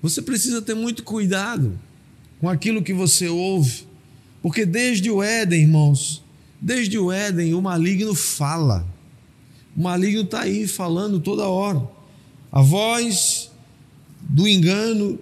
Você 0.00 0.22
precisa 0.22 0.62
ter 0.62 0.74
muito 0.74 1.02
cuidado 1.02 1.76
com 2.40 2.48
aquilo 2.48 2.84
que 2.84 2.94
você 2.94 3.26
ouve, 3.26 3.82
porque 4.40 4.64
desde 4.64 5.10
o 5.10 5.20
Éden, 5.20 5.62
irmãos, 5.62 6.22
desde 6.60 6.96
o 7.00 7.10
Éden, 7.10 7.52
o 7.52 7.60
maligno 7.60 8.14
fala. 8.14 8.86
O 9.76 9.82
maligno 9.82 10.22
está 10.22 10.42
aí 10.42 10.68
falando 10.68 11.18
toda 11.18 11.48
hora. 11.48 11.97
A 12.50 12.62
voz 12.62 13.50
do 14.20 14.46
engano 14.46 15.18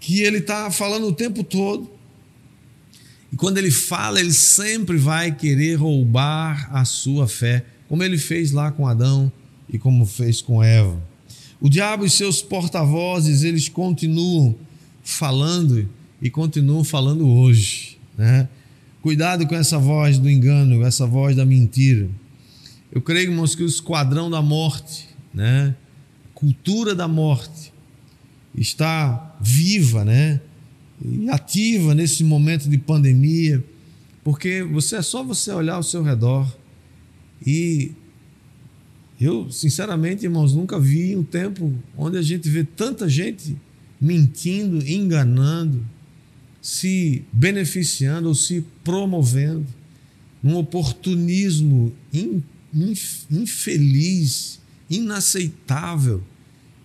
que 0.00 0.20
ele 0.20 0.38
está 0.38 0.70
falando 0.70 1.06
o 1.06 1.12
tempo 1.12 1.44
todo. 1.44 1.90
E 3.32 3.36
quando 3.36 3.58
ele 3.58 3.70
fala, 3.70 4.20
ele 4.20 4.32
sempre 4.32 4.98
vai 4.98 5.32
querer 5.34 5.76
roubar 5.76 6.68
a 6.74 6.84
sua 6.84 7.28
fé, 7.28 7.64
como 7.88 8.02
ele 8.02 8.18
fez 8.18 8.52
lá 8.52 8.70
com 8.70 8.86
Adão 8.86 9.30
e 9.68 9.78
como 9.78 10.04
fez 10.04 10.42
com 10.42 10.62
Eva. 10.62 11.00
O 11.60 11.68
diabo 11.68 12.04
e 12.04 12.10
seus 12.10 12.42
porta-vozes, 12.42 13.44
eles 13.44 13.68
continuam 13.68 14.54
falando 15.02 15.88
e 16.20 16.28
continuam 16.28 16.82
falando 16.82 17.26
hoje. 17.28 17.98
Né? 18.18 18.48
Cuidado 19.00 19.46
com 19.46 19.54
essa 19.54 19.78
voz 19.78 20.18
do 20.18 20.28
engano, 20.28 20.84
essa 20.84 21.06
voz 21.06 21.36
da 21.36 21.44
mentira. 21.44 22.08
Eu 22.90 23.00
creio, 23.00 23.30
irmãos, 23.30 23.54
que 23.54 23.62
o 23.62 23.66
esquadrão 23.66 24.28
da 24.28 24.42
morte, 24.42 25.08
né? 25.32 25.74
Cultura 26.42 26.92
da 26.92 27.06
morte, 27.06 27.72
está 28.52 29.36
viva, 29.40 30.04
né? 30.04 30.40
e 31.04 31.30
ativa 31.30 31.94
nesse 31.94 32.24
momento 32.24 32.68
de 32.68 32.76
pandemia, 32.76 33.62
porque 34.24 34.64
você 34.64 34.96
é 34.96 35.02
só 35.02 35.22
você 35.22 35.52
olhar 35.52 35.74
ao 35.74 35.84
seu 35.84 36.02
redor 36.02 36.52
e 37.46 37.92
eu, 39.20 39.52
sinceramente, 39.52 40.24
irmãos, 40.24 40.52
nunca 40.52 40.80
vi 40.80 41.16
um 41.16 41.22
tempo 41.22 41.72
onde 41.96 42.18
a 42.18 42.22
gente 42.22 42.48
vê 42.48 42.64
tanta 42.64 43.08
gente 43.08 43.56
mentindo, 44.00 44.84
enganando, 44.84 45.86
se 46.60 47.24
beneficiando 47.32 48.26
ou 48.28 48.34
se 48.34 48.64
promovendo 48.82 49.64
num 50.42 50.56
oportunismo 50.56 51.92
infeliz, 53.30 54.60
inaceitável, 54.90 56.20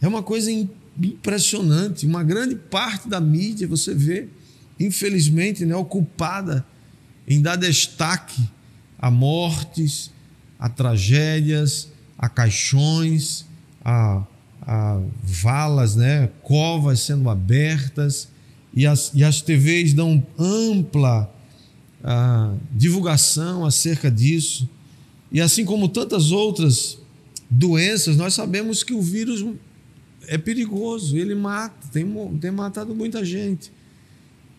É 0.02 0.08
uma 0.08 0.24
coisa 0.24 0.52
impressionante. 0.52 2.06
Uma 2.06 2.24
grande 2.24 2.56
parte 2.56 3.08
da 3.08 3.20
mídia 3.20 3.68
você 3.68 3.94
vê, 3.94 4.28
infelizmente, 4.80 5.66
né, 5.66 5.76
ocupada 5.76 6.66
em 7.28 7.42
dar 7.42 7.56
destaque 7.56 8.42
a 8.98 9.12
mortes, 9.12 10.12
a 10.60 10.70
tragédias, 10.70 11.90
a 12.18 12.28
caixões, 12.28 13.46
a, 13.84 14.24
a 14.62 15.02
valas, 15.24 15.96
né, 15.96 16.30
covas 16.42 17.02
sendo 17.02 17.30
abertas, 17.30 18.30
e 18.74 18.86
as, 18.86 19.12
e 19.14 19.24
as 19.24 19.42
TVs 19.42 19.94
dão 19.94 20.26
ampla 20.38 21.32
a, 22.04 22.54
divulgação 22.72 23.66
acerca 23.66 24.10
disso. 24.10 24.70
E 25.32 25.42
assim 25.42 25.66
como 25.66 25.90
tantas 25.90 26.32
outras 26.32 26.98
doenças, 27.50 28.18
nós 28.18 28.34
sabemos 28.34 28.84
que 28.84 28.94
o 28.94 29.02
vírus 29.02 29.44
é 30.28 30.38
perigoso, 30.38 31.18
ele 31.18 31.34
mata, 31.34 31.88
tem, 31.92 32.06
tem 32.40 32.52
matado 32.52 32.94
muita 32.94 33.24
gente. 33.24 33.72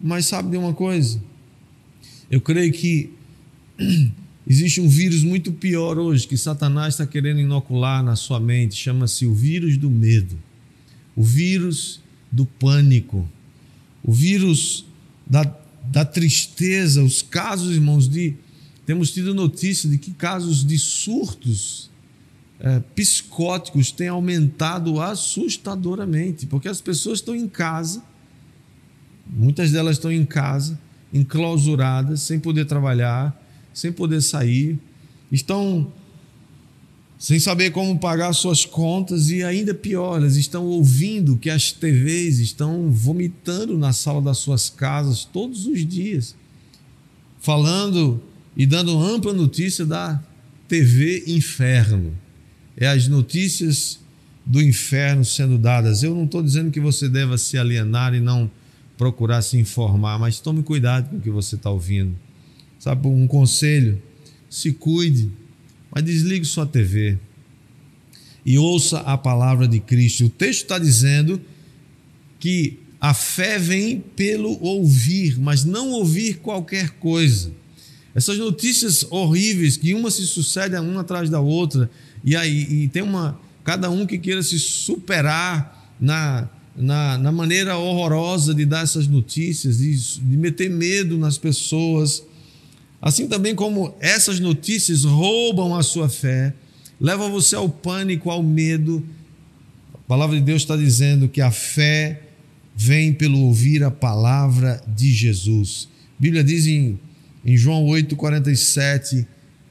Mas 0.00 0.26
sabe 0.26 0.50
de 0.50 0.56
uma 0.56 0.72
coisa? 0.72 1.20
Eu 2.30 2.40
creio 2.40 2.72
que 2.72 3.10
existe 4.48 4.80
um 4.80 4.88
vírus 4.88 5.22
muito 5.22 5.52
pior 5.52 5.98
hoje 5.98 6.26
que 6.26 6.36
Satanás 6.36 6.94
está 6.94 7.06
querendo 7.06 7.40
inocular 7.40 8.02
na 8.02 8.16
sua 8.16 8.40
mente, 8.40 8.74
chama-se 8.74 9.26
o 9.26 9.34
vírus 9.34 9.76
do 9.76 9.90
medo, 9.90 10.38
o 11.14 11.22
vírus 11.22 12.00
do 12.32 12.46
pânico, 12.46 13.28
o 14.02 14.12
vírus 14.12 14.86
da, 15.26 15.44
da 15.84 16.04
tristeza, 16.04 17.02
os 17.02 17.22
casos, 17.22 17.74
irmãos, 17.74 18.08
de. 18.08 18.34
Temos 18.86 19.10
tido 19.10 19.34
notícia 19.34 19.86
de 19.86 19.98
que 19.98 20.12
casos 20.12 20.64
de 20.64 20.78
surtos 20.78 21.90
é, 22.60 22.80
psicóticos 22.94 23.92
têm 23.92 24.08
aumentado 24.08 25.00
assustadoramente, 25.00 26.46
porque 26.46 26.68
as 26.68 26.80
pessoas 26.80 27.20
estão 27.20 27.34
em 27.34 27.48
casa, 27.48 28.02
muitas 29.26 29.70
delas 29.70 29.96
estão 29.96 30.10
em 30.10 30.24
casa, 30.24 30.78
enclausuradas, 31.12 32.22
sem 32.22 32.40
poder 32.40 32.64
trabalhar, 32.64 33.36
sem 33.72 33.92
poder 33.92 34.20
sair, 34.20 34.78
estão 35.30 35.92
sem 37.16 37.40
saber 37.40 37.72
como 37.72 37.98
pagar 37.98 38.32
suas 38.32 38.64
contas 38.64 39.28
e 39.28 39.42
ainda 39.42 39.74
pior, 39.74 40.18
elas 40.18 40.36
estão 40.36 40.64
ouvindo 40.66 41.36
que 41.36 41.50
as 41.50 41.72
TVs 41.72 42.38
estão 42.38 42.92
vomitando 42.92 43.76
na 43.76 43.92
sala 43.92 44.22
das 44.22 44.38
suas 44.38 44.70
casas 44.70 45.24
todos 45.24 45.66
os 45.66 45.84
dias, 45.84 46.36
falando 47.40 48.22
e 48.56 48.64
dando 48.64 48.96
ampla 48.96 49.32
notícia 49.32 49.84
da 49.84 50.22
TV 50.68 51.24
Inferno 51.26 52.14
é 52.78 52.86
as 52.86 53.08
notícias 53.08 53.98
do 54.46 54.62
inferno 54.62 55.24
sendo 55.24 55.58
dadas. 55.58 56.02
Eu 56.02 56.14
não 56.14 56.24
estou 56.24 56.42
dizendo 56.42 56.70
que 56.70 56.80
você 56.80 57.08
deva 57.08 57.36
se 57.36 57.58
alienar 57.58 58.14
e 58.14 58.20
não 58.20 58.50
procurar 58.96 59.42
se 59.42 59.58
informar, 59.58 60.18
mas 60.18 60.40
tome 60.40 60.62
cuidado 60.62 61.10
com 61.10 61.16
o 61.16 61.20
que 61.20 61.30
você 61.30 61.56
está 61.56 61.70
ouvindo. 61.70 62.16
Sabe, 62.78 63.06
um 63.08 63.26
conselho: 63.26 64.00
se 64.48 64.72
cuide, 64.72 65.30
mas 65.94 66.04
desligue 66.04 66.44
sua 66.44 66.66
TV 66.66 67.18
e 68.46 68.56
ouça 68.56 69.00
a 69.00 69.18
palavra 69.18 69.68
de 69.68 69.80
Cristo. 69.80 70.24
O 70.24 70.30
texto 70.30 70.62
está 70.62 70.78
dizendo 70.78 71.40
que 72.38 72.78
a 73.00 73.12
fé 73.12 73.58
vem 73.58 74.00
pelo 74.00 74.58
ouvir, 74.62 75.38
mas 75.38 75.64
não 75.64 75.90
ouvir 75.90 76.38
qualquer 76.38 76.90
coisa. 76.92 77.52
Essas 78.14 78.38
notícias 78.38 79.06
horríveis 79.10 79.76
que 79.76 79.92
uma 79.94 80.10
se 80.10 80.26
sucede 80.26 80.74
uma 80.76 81.02
atrás 81.02 81.28
da 81.28 81.40
outra, 81.40 81.90
e 82.24 82.36
aí 82.36 82.84
e 82.84 82.88
tem 82.88 83.02
uma 83.02 83.38
cada 83.68 83.90
um 83.90 84.06
que 84.06 84.16
queira 84.16 84.42
se 84.42 84.58
superar 84.58 85.92
na, 86.00 86.48
na, 86.74 87.18
na 87.18 87.30
maneira 87.30 87.76
horrorosa 87.76 88.54
de 88.54 88.64
dar 88.64 88.82
essas 88.82 89.06
notícias, 89.06 89.76
de, 89.76 89.94
de 89.94 90.36
meter 90.38 90.70
medo 90.70 91.18
nas 91.18 91.36
pessoas. 91.36 92.22
Assim 93.00 93.28
também 93.28 93.54
como 93.54 93.94
essas 94.00 94.40
notícias 94.40 95.04
roubam 95.04 95.74
a 95.74 95.82
sua 95.82 96.08
fé, 96.08 96.54
levam 96.98 97.30
você 97.30 97.56
ao 97.56 97.68
pânico, 97.68 98.30
ao 98.30 98.42
medo. 98.42 99.06
A 99.92 99.98
palavra 99.98 100.36
de 100.36 100.42
Deus 100.42 100.62
está 100.62 100.74
dizendo 100.74 101.28
que 101.28 101.42
a 101.42 101.50
fé 101.50 102.22
vem 102.74 103.12
pelo 103.12 103.38
ouvir 103.40 103.84
a 103.84 103.90
palavra 103.90 104.82
de 104.86 105.12
Jesus. 105.12 105.88
A 106.18 106.22
Bíblia 106.22 106.42
diz 106.42 106.66
em, 106.66 106.98
em 107.44 107.54
João 107.54 107.84
8,47: 107.86 109.26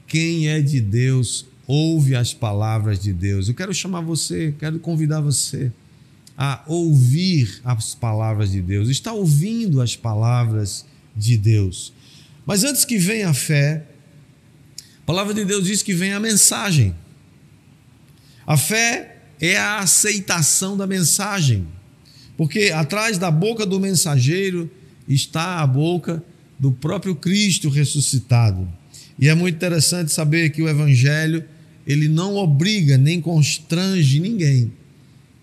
quem 0.05 0.49
é 0.49 0.62
de 0.62 0.79
Deus 0.79 1.47
ouve 1.67 2.15
as 2.15 2.34
palavras 2.34 2.99
de 2.99 3.12
Deus. 3.12 3.49
Eu 3.49 3.53
quero 3.53 3.73
chamar 3.73 3.99
você, 3.99 4.56
quero 4.58 4.80
convidar 4.80 5.19
você 5.19 5.71
a 6.38 6.63
ouvir 6.65 7.60
as 7.65 7.93
palavras 7.93 8.51
de 8.51 8.62
Deus, 8.62 8.89
está 8.89 9.12
ouvindo 9.12 9.82
as 9.82 9.95
palavras 9.95 10.86
de 11.15 11.36
Deus. 11.36 11.91
Mas 12.45 12.63
antes 12.63 12.86
que 12.86 12.97
venha 12.97 13.30
a 13.30 13.34
fé, 13.34 13.84
a 15.01 15.06
palavra 15.06 15.34
de 15.34 15.43
Deus 15.43 15.65
diz 15.65 15.82
que 15.84 15.93
vem 15.93 16.13
a 16.13 16.19
mensagem. 16.19 16.95
A 18.45 18.56
fé 18.56 19.17
é 19.41 19.58
a 19.58 19.80
aceitação 19.80 20.77
da 20.77 20.88
mensagem, 20.88 21.67
porque 22.38 22.71
atrás 22.73 23.17
da 23.17 23.30
boca 23.30 23.65
do 23.65 23.80
mensageiro 23.80 24.71
está 25.08 25.60
a 25.60 25.67
boca 25.67 26.23
do 26.58 26.71
próprio 26.71 27.15
Cristo 27.15 27.67
ressuscitado. 27.67 28.67
E 29.19 29.27
é 29.27 29.34
muito 29.34 29.56
interessante 29.56 30.12
saber 30.12 30.51
que 30.51 30.62
o 30.62 30.69
Evangelho 30.69 31.43
ele 31.88 32.10
não 32.10 32.36
obriga 32.36 32.97
nem 32.97 33.21
constrange 33.21 34.19
ninguém, 34.19 34.73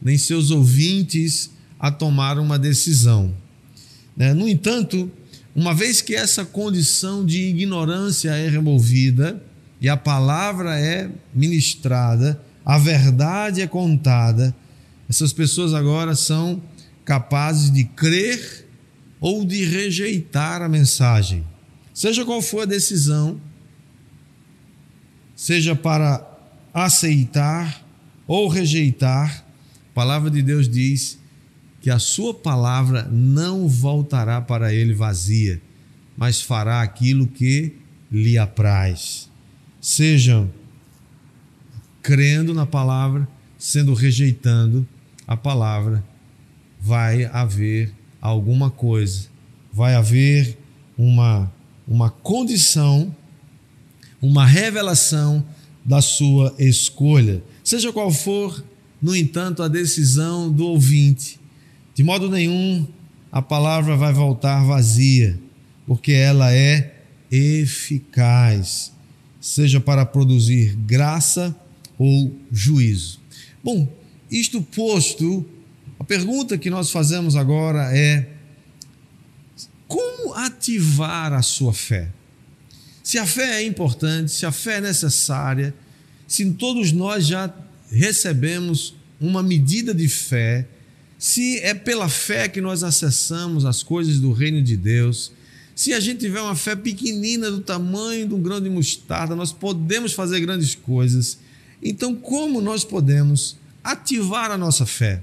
nem 0.01 0.19
seus 0.19 0.51
ouvintes 0.51 1.51
a 1.81 1.91
tomar 1.91 2.39
uma 2.39 2.59
decisão. 2.59 3.35
Né? 4.15 4.35
No 4.35 4.47
entanto, 4.47 5.11
uma 5.57 5.73
vez 5.73 6.03
que 6.03 6.15
essa 6.15 6.45
condição 6.45 7.25
de 7.25 7.41
ignorância 7.41 8.31
é 8.31 8.49
removida 8.49 9.43
e 9.81 9.89
a 9.89 9.97
palavra 9.97 10.79
é 10.79 11.11
ministrada, 11.35 12.39
a 12.63 12.77
verdade 12.77 13.63
é 13.63 13.67
contada, 13.67 14.55
essas 15.09 15.33
pessoas 15.33 15.73
agora 15.73 16.15
são 16.15 16.63
capazes 17.07 17.71
de 17.71 17.85
crer 17.85 18.67
ou 19.19 19.45
de 19.45 19.65
rejeitar 19.65 20.61
a 20.61 20.69
mensagem. 20.69 21.45
Seja 21.93 22.25
qual 22.25 22.43
for 22.43 22.63
a 22.63 22.67
decisão, 22.67 23.41
seja 25.37 25.75
para 25.75 26.34
aceitar 26.75 27.83
ou 28.27 28.49
rejeitar, 28.49 29.47
a 29.91 29.95
palavra 29.95 30.29
de 30.29 30.43
Deus 30.43 30.69
diz 30.69 31.19
que 31.81 31.89
a 31.89 32.01
sua 32.01 32.35
palavra 32.35 33.05
não 33.13 33.69
voltará 33.69 34.41
para 34.41 34.75
ele 34.75 34.93
vazia, 34.93 35.63
mas 36.17 36.43
fará 36.43 36.83
aquilo 36.83 37.29
que 37.29 37.77
lhe 38.11 38.37
apraz. 38.37 39.31
Sejam 39.81 40.51
crendo 42.03 42.53
na 42.53 42.67
palavra, 42.67 43.29
sendo 43.59 43.95
rejeitando 43.95 44.87
a 45.27 45.37
palavra, 45.37 46.05
vai 46.81 47.25
haver 47.27 47.93
alguma 48.21 48.71
coisa, 48.71 49.29
vai 49.73 49.95
haver 49.95 50.59
uma, 50.97 51.53
uma 51.87 52.11
condição, 52.11 53.15
uma 54.21 54.47
revelação 54.47 55.45
da 55.85 56.01
sua 56.01 56.55
escolha. 56.59 57.43
Seja 57.63 57.93
qual 57.93 58.11
for, 58.11 58.65
no 59.01 59.15
entanto, 59.15 59.63
a 59.63 59.69
decisão 59.69 60.51
do 60.51 60.67
ouvinte, 60.67 61.39
de 61.95 62.03
modo 62.03 62.31
nenhum 62.31 62.87
a 63.31 63.43
palavra 63.43 63.97
vai 63.97 64.13
voltar 64.13 64.65
vazia, 64.65 65.39
porque 65.87 66.13
ela 66.13 66.53
é 66.53 66.95
eficaz, 67.31 68.93
seja 69.41 69.81
para 69.81 70.07
produzir 70.07 70.77
graça 70.77 71.55
ou 71.99 72.33
juízo. 72.51 73.21
Bom, 73.63 73.89
isto 74.31 74.63
posto, 74.63 75.45
a 75.99 76.05
pergunta 76.05 76.57
que 76.57 76.71
nós 76.71 76.91
fazemos 76.91 77.37
agora 77.37 77.97
é: 77.97 78.29
como 79.89 80.35
ativar 80.35 81.33
a 81.33 81.43
sua 81.43 81.73
fé? 81.73 82.11
Se 83.05 83.19
a 83.19 83.27
fé 83.27 83.63
é 83.63 83.67
importante, 83.67 84.33
se 84.33 84.47
a 84.47 84.51
fé 84.51 84.79
é 84.79 84.81
necessária, 84.81 85.75
se 86.27 86.43
todos 86.53 86.91
nós 86.91 87.27
já 87.27 87.55
recebemos 87.91 88.95
uma 89.21 89.43
medida 89.43 89.93
de 89.93 90.09
fé, 90.09 90.67
se 91.19 91.59
é 91.61 91.75
pela 91.75 92.09
fé 92.09 92.49
que 92.49 92.63
nós 92.63 92.83
acessamos 92.83 93.67
as 93.67 93.83
coisas 93.83 94.19
do 94.19 94.33
reino 94.33 94.63
de 94.63 94.75
Deus, 94.75 95.33
se 95.77 95.93
a 95.93 96.01
gente 96.01 96.21
tiver 96.21 96.41
uma 96.41 96.57
fé 96.57 96.75
pequenina 96.75 97.51
do 97.51 97.61
tamanho 97.61 98.27
de 98.27 98.33
um 98.35 98.41
grão 98.41 98.59
de 98.59 98.71
mostarda, 98.71 99.37
nós 99.37 99.53
podemos 99.53 100.15
fazer 100.15 100.41
grandes 100.41 100.75
coisas. 100.75 101.39
Então, 101.83 102.15
como 102.15 102.63
nós 102.63 102.85
podemos 102.85 103.59
ativar 103.83 104.51
a 104.51 104.57
nossa 104.57 104.87
fé? 104.87 105.21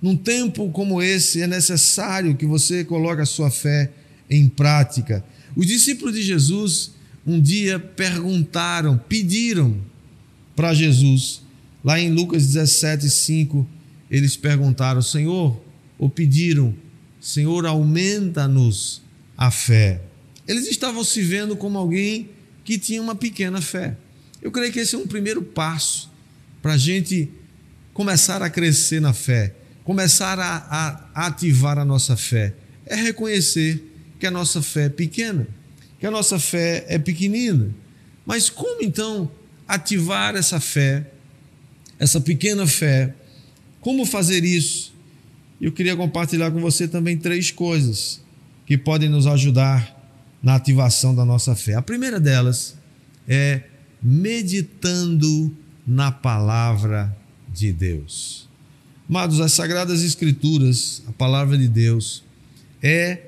Num 0.00 0.16
tempo 0.16 0.70
como 0.70 1.02
esse, 1.02 1.42
é 1.42 1.46
necessário 1.46 2.34
que 2.34 2.46
você 2.46 2.84
coloque 2.84 3.20
a 3.20 3.26
sua 3.26 3.50
fé 3.50 3.90
em 4.30 4.48
prática. 4.48 5.22
Os 5.54 5.66
discípulos 5.66 6.14
de 6.14 6.22
Jesus 6.22 7.01
um 7.26 7.40
dia 7.40 7.78
perguntaram, 7.78 8.98
pediram 8.98 9.76
para 10.56 10.74
Jesus, 10.74 11.42
lá 11.84 11.98
em 11.98 12.10
Lucas 12.10 12.46
17, 12.46 13.08
5, 13.08 13.66
eles 14.10 14.36
perguntaram, 14.36 15.00
Senhor, 15.00 15.58
ou 15.98 16.10
pediram, 16.10 16.74
Senhor, 17.20 17.64
aumenta-nos 17.64 19.00
a 19.36 19.50
fé. 19.50 20.02
Eles 20.46 20.66
estavam 20.68 21.04
se 21.04 21.22
vendo 21.22 21.56
como 21.56 21.78
alguém 21.78 22.28
que 22.64 22.78
tinha 22.78 23.00
uma 23.00 23.14
pequena 23.14 23.60
fé. 23.60 23.96
Eu 24.40 24.50
creio 24.50 24.72
que 24.72 24.80
esse 24.80 24.94
é 24.94 24.98
um 24.98 25.06
primeiro 25.06 25.42
passo 25.42 26.10
para 26.60 26.74
a 26.74 26.78
gente 26.78 27.30
começar 27.94 28.42
a 28.42 28.50
crescer 28.50 29.00
na 29.00 29.12
fé, 29.12 29.54
começar 29.84 30.38
a, 30.38 31.08
a 31.14 31.26
ativar 31.26 31.78
a 31.78 31.84
nossa 31.84 32.16
fé. 32.16 32.54
É 32.84 32.96
reconhecer 32.96 33.82
que 34.18 34.26
a 34.26 34.30
nossa 34.30 34.60
fé 34.60 34.86
é 34.86 34.88
pequena, 34.88 35.46
que 36.02 36.06
a 36.08 36.10
nossa 36.10 36.36
fé 36.36 36.84
é 36.88 36.98
pequenina. 36.98 37.72
Mas 38.26 38.50
como 38.50 38.82
então 38.82 39.30
ativar 39.68 40.34
essa 40.34 40.58
fé, 40.58 41.06
essa 41.96 42.20
pequena 42.20 42.66
fé? 42.66 43.14
Como 43.80 44.04
fazer 44.04 44.44
isso? 44.44 44.92
Eu 45.60 45.70
queria 45.70 45.94
compartilhar 45.94 46.50
com 46.50 46.60
você 46.60 46.88
também 46.88 47.16
três 47.16 47.52
coisas 47.52 48.20
que 48.66 48.76
podem 48.76 49.08
nos 49.08 49.28
ajudar 49.28 49.96
na 50.42 50.56
ativação 50.56 51.14
da 51.14 51.24
nossa 51.24 51.54
fé. 51.54 51.74
A 51.74 51.82
primeira 51.82 52.18
delas 52.18 52.76
é 53.28 53.62
meditando 54.02 55.56
na 55.86 56.10
palavra 56.10 57.16
de 57.54 57.72
Deus. 57.72 58.48
Amados, 59.08 59.40
as 59.40 59.52
Sagradas 59.52 60.02
Escrituras, 60.02 61.00
a 61.06 61.12
palavra 61.12 61.56
de 61.56 61.68
Deus, 61.68 62.24
é 62.82 63.18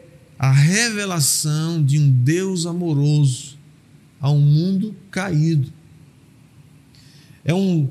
a 0.45 0.53
revelação 0.53 1.83
de 1.83 1.99
um 1.99 2.11
Deus 2.11 2.67
amoroso 2.67 3.57
a 4.21 4.31
um 4.31 4.39
mundo 4.39 4.95
caído. 5.11 5.73
É, 7.43 7.55
um, 7.55 7.89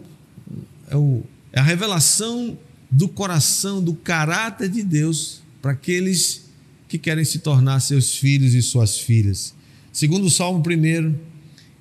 é, 0.87 0.95
o, 0.95 1.23
é 1.51 1.59
a 1.59 1.63
revelação 1.63 2.55
do 2.91 3.07
coração, 3.07 3.83
do 3.83 3.95
caráter 3.95 4.69
de 4.69 4.83
Deus 4.83 5.41
para 5.63 5.71
aqueles 5.71 6.43
que 6.87 6.99
querem 6.99 7.25
se 7.25 7.39
tornar 7.39 7.79
seus 7.79 8.15
filhos 8.17 8.53
e 8.53 8.61
suas 8.61 8.99
filhas. 8.99 9.55
Segundo 9.91 10.27
o 10.27 10.29
Salmo 10.29 10.59
1, 10.59 11.15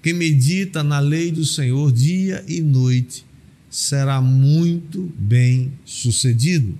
quem 0.02 0.14
medita 0.14 0.82
na 0.82 1.00
lei 1.00 1.30
do 1.30 1.44
Senhor 1.44 1.92
dia 1.92 2.42
e 2.48 2.62
noite 2.62 3.26
será 3.68 4.22
muito 4.22 5.12
bem 5.18 5.70
sucedido. 5.84 6.78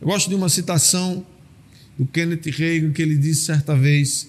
Eu 0.00 0.08
gosto 0.08 0.28
de 0.28 0.34
uma 0.34 0.48
citação 0.48 1.24
do 2.02 2.06
Kenneth 2.08 2.50
Reagan 2.50 2.92
que 2.92 3.00
ele 3.00 3.16
disse 3.16 3.42
certa 3.42 3.76
vez: 3.76 4.28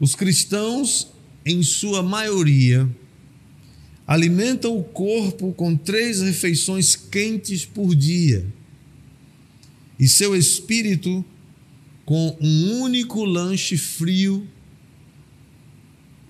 os 0.00 0.14
cristãos, 0.14 1.12
em 1.44 1.62
sua 1.62 2.02
maioria, 2.02 2.88
alimentam 4.06 4.76
o 4.76 4.82
corpo 4.82 5.52
com 5.52 5.76
três 5.76 6.22
refeições 6.22 6.96
quentes 6.96 7.66
por 7.66 7.94
dia, 7.94 8.46
e 9.98 10.08
seu 10.08 10.34
espírito 10.34 11.22
com 12.06 12.36
um 12.40 12.80
único 12.80 13.22
lanche 13.24 13.76
frio 13.76 14.48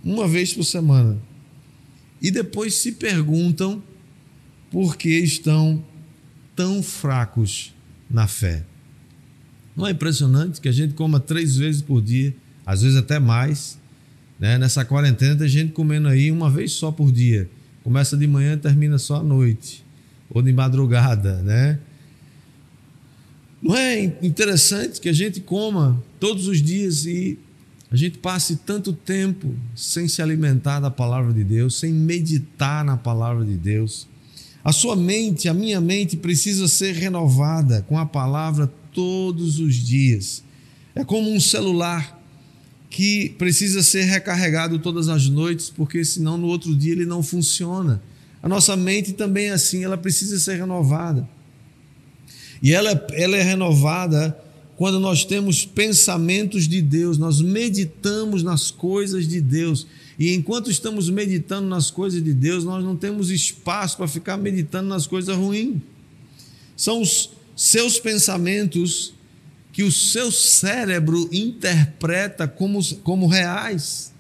uma 0.03 0.27
vez 0.27 0.53
por 0.53 0.65
semana. 0.65 1.21
E 2.21 2.31
depois 2.31 2.75
se 2.75 2.93
perguntam 2.93 3.83
por 4.71 4.97
que 4.97 5.19
estão 5.19 5.85
tão 6.57 6.83
fracos 6.83 7.73
na 8.11 8.27
fé. 8.27 8.65
Não 9.77 9.87
é 9.87 9.91
impressionante 9.91 10.61
que 10.61 10.69
a 10.69 10.73
gente 10.73 10.95
coma 10.95 11.19
três 11.19 11.57
vezes 11.57 11.83
por 11.83 12.01
dia, 12.01 12.35
às 12.65 12.83
vezes 12.83 12.97
até 12.97 13.19
mais. 13.19 13.79
Né? 14.39 14.59
Nessa 14.59 14.85
quarentena 14.85 15.37
tem 15.37 15.49
gente 15.49 15.73
comendo 15.73 16.09
aí 16.09 16.31
uma 16.31 16.51
vez 16.51 16.73
só 16.73 16.93
por 16.93 17.11
dia. 17.11 17.49
Começa 17.83 18.17
de 18.17 18.27
manhã 18.27 18.55
e 18.55 18.57
termina 18.57 18.99
só 18.99 19.17
à 19.17 19.23
noite. 19.23 19.85
Ou 20.31 20.41
de 20.43 20.53
madrugada, 20.53 21.43
né? 21.43 21.79
Não 23.63 23.77
é 23.77 24.03
interessante 24.23 25.01
que 25.01 25.09
a 25.09 25.13
gente 25.13 25.41
coma 25.41 26.03
todos 26.21 26.49
os 26.49 26.63
dias 26.63 27.07
e 27.07 27.39
a 27.91 27.97
gente 27.97 28.19
passe 28.19 28.57
tanto 28.57 28.93
tempo 28.93 29.55
sem 29.75 30.09
se 30.09 30.21
alimentar 30.21 30.81
da 30.81 30.91
palavra 30.91 31.33
de 31.33 31.45
Deus, 31.45 31.79
sem 31.79 31.93
meditar 31.93 32.85
na 32.85 32.97
palavra 32.97 33.45
de 33.45 33.57
Deus? 33.57 34.07
A 34.65 34.73
sua 34.73 34.97
mente, 34.97 35.49
a 35.49 35.55
minha 35.55 35.81
mente 35.81 36.17
precisa 36.17 36.67
ser 36.69 36.95
renovada 36.95 37.83
com 37.89 37.99
a 37.99 38.05
palavra 38.05 38.71
todos 38.94 39.59
os 39.59 39.74
dias. 39.74 40.42
É 40.94 41.04
como 41.04 41.30
um 41.30 41.40
celular 41.40 42.22
que 42.88 43.30
precisa 43.30 43.83
ser 43.83 44.04
recarregado 44.04 44.78
todas 44.78 45.09
as 45.09 45.28
noites, 45.28 45.68
porque 45.68 46.04
senão 46.04 46.38
no 46.38 46.46
outro 46.46 46.74
dia 46.74 46.92
ele 46.92 47.04
não 47.04 47.22
funciona. 47.22 48.00
A 48.40 48.48
nossa 48.48 48.76
mente 48.76 49.12
também 49.12 49.46
é 49.46 49.52
assim, 49.52 49.83
ela 49.83 49.98
precisa 49.98 50.38
ser 50.38 50.57
renovada. 50.57 51.28
E 52.62 52.72
ela, 52.72 52.90
ela 53.12 53.37
é 53.37 53.42
renovada 53.42 54.38
quando 54.76 54.98
nós 54.98 55.24
temos 55.24 55.64
pensamentos 55.64 56.68
de 56.68 56.80
Deus, 56.80 57.18
nós 57.18 57.40
meditamos 57.40 58.42
nas 58.42 58.70
coisas 58.70 59.26
de 59.28 59.40
Deus. 59.40 59.87
E 60.18 60.35
enquanto 60.35 60.70
estamos 60.70 61.09
meditando 61.11 61.68
nas 61.68 61.90
coisas 61.90 62.22
de 62.22 62.33
Deus, 62.33 62.64
nós 62.64 62.83
não 62.85 62.96
temos 62.96 63.30
espaço 63.30 63.96
para 63.96 64.09
ficar 64.09 64.37
meditando 64.37 64.88
nas 64.88 65.07
coisas 65.07 65.37
ruins. 65.37 65.76
São 66.76 67.00
os 67.00 67.30
seus 67.57 67.99
pensamentos 67.99 69.14
que 69.73 69.83
o 69.83 69.90
seu 69.90 70.31
cérebro 70.31 71.29
interpreta 71.33 72.47
como, 72.47 72.83
como 72.97 73.27
reais. 73.27 74.12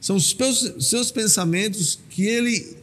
São 0.00 0.16
os 0.16 0.34
seus, 0.80 1.10
pensamentos 1.10 1.98
que 2.08 2.24
ele 2.24 2.76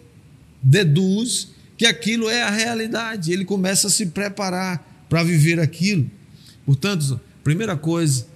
deduz 0.61 1.49
que 1.75 1.85
aquilo 1.85 2.29
é 2.29 2.43
a 2.43 2.49
realidade. 2.49 3.31
Ele 3.31 3.43
começa 3.43 3.87
a 3.87 3.89
se 3.89 4.05
preparar 4.05 5.05
para 5.09 5.23
viver 5.23 5.59
aquilo. 5.59 6.09
Portanto, 6.65 7.19
primeira 7.43 7.75
coisa 7.75 8.27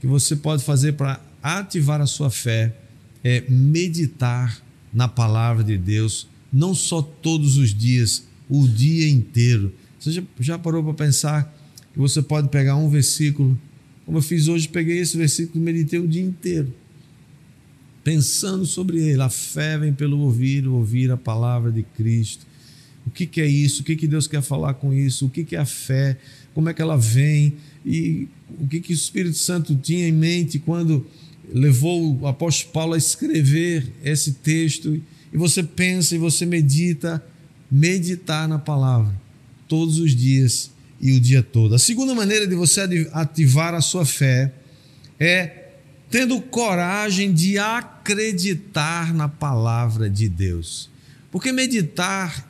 que 0.00 0.06
você 0.06 0.34
pode 0.34 0.64
fazer 0.64 0.94
para 0.94 1.20
ativar 1.42 2.00
a 2.00 2.06
sua 2.06 2.30
fé 2.30 2.74
é 3.22 3.44
meditar 3.48 4.62
na 4.92 5.08
palavra 5.08 5.62
de 5.62 5.76
Deus, 5.76 6.26
não 6.52 6.74
só 6.74 7.02
todos 7.02 7.56
os 7.58 7.74
dias, 7.74 8.24
o 8.48 8.66
dia 8.66 9.08
inteiro. 9.08 9.74
Você 10.02 10.10
já, 10.10 10.22
já 10.40 10.58
parou 10.58 10.82
para 10.82 10.94
pensar 10.94 11.56
que 11.92 11.98
você 12.00 12.20
pode 12.20 12.48
pegar 12.48 12.74
um 12.74 12.88
versículo, 12.88 13.56
como 14.04 14.18
eu 14.18 14.22
fiz 14.22 14.48
hoje, 14.48 14.66
peguei 14.66 14.98
esse 14.98 15.16
versículo 15.16 15.62
e 15.62 15.64
meditei 15.64 16.00
o 16.00 16.08
dia 16.08 16.22
inteiro, 16.22 16.74
pensando 18.02 18.66
sobre 18.66 18.98
ele. 18.98 19.22
A 19.22 19.28
fé 19.28 19.78
vem 19.78 19.92
pelo 19.92 20.18
ouvir, 20.18 20.66
ouvir 20.66 21.12
a 21.12 21.16
palavra 21.16 21.70
de 21.70 21.84
Cristo. 21.84 22.44
O 23.06 23.10
que, 23.10 23.26
que 23.26 23.40
é 23.40 23.46
isso? 23.46 23.82
O 23.82 23.84
que, 23.84 23.94
que 23.94 24.08
Deus 24.08 24.26
quer 24.26 24.42
falar 24.42 24.74
com 24.74 24.92
isso? 24.92 25.26
O 25.26 25.30
que, 25.30 25.44
que 25.44 25.54
é 25.54 25.60
a 25.60 25.64
fé? 25.64 26.18
Como 26.52 26.68
é 26.68 26.74
que 26.74 26.82
ela 26.82 26.96
vem? 26.96 27.54
E 27.86 28.26
o 28.58 28.66
que, 28.66 28.80
que 28.80 28.92
o 28.92 28.94
Espírito 28.94 29.38
Santo 29.38 29.76
tinha 29.76 30.08
em 30.08 30.12
mente 30.12 30.58
quando 30.58 31.06
levou 31.54 32.18
o 32.22 32.26
apóstolo 32.26 32.72
Paulo 32.72 32.94
a 32.94 32.98
escrever 32.98 33.86
esse 34.02 34.32
texto? 34.32 35.00
E 35.32 35.36
você 35.36 35.62
pensa 35.62 36.16
e 36.16 36.18
você 36.18 36.44
medita, 36.44 37.24
meditar 37.70 38.48
na 38.48 38.58
palavra 38.58 39.22
todos 39.72 39.98
os 39.98 40.14
dias 40.14 40.70
e 41.00 41.12
o 41.12 41.18
dia 41.18 41.42
todo. 41.42 41.74
A 41.74 41.78
segunda 41.78 42.14
maneira 42.14 42.46
de 42.46 42.54
você 42.54 43.08
ativar 43.10 43.72
a 43.72 43.80
sua 43.80 44.04
fé 44.04 44.52
é 45.18 45.70
tendo 46.10 46.38
coragem 46.42 47.32
de 47.32 47.56
acreditar 47.56 49.14
na 49.14 49.30
palavra 49.30 50.10
de 50.10 50.28
Deus. 50.28 50.90
Porque 51.30 51.50
meditar 51.52 52.46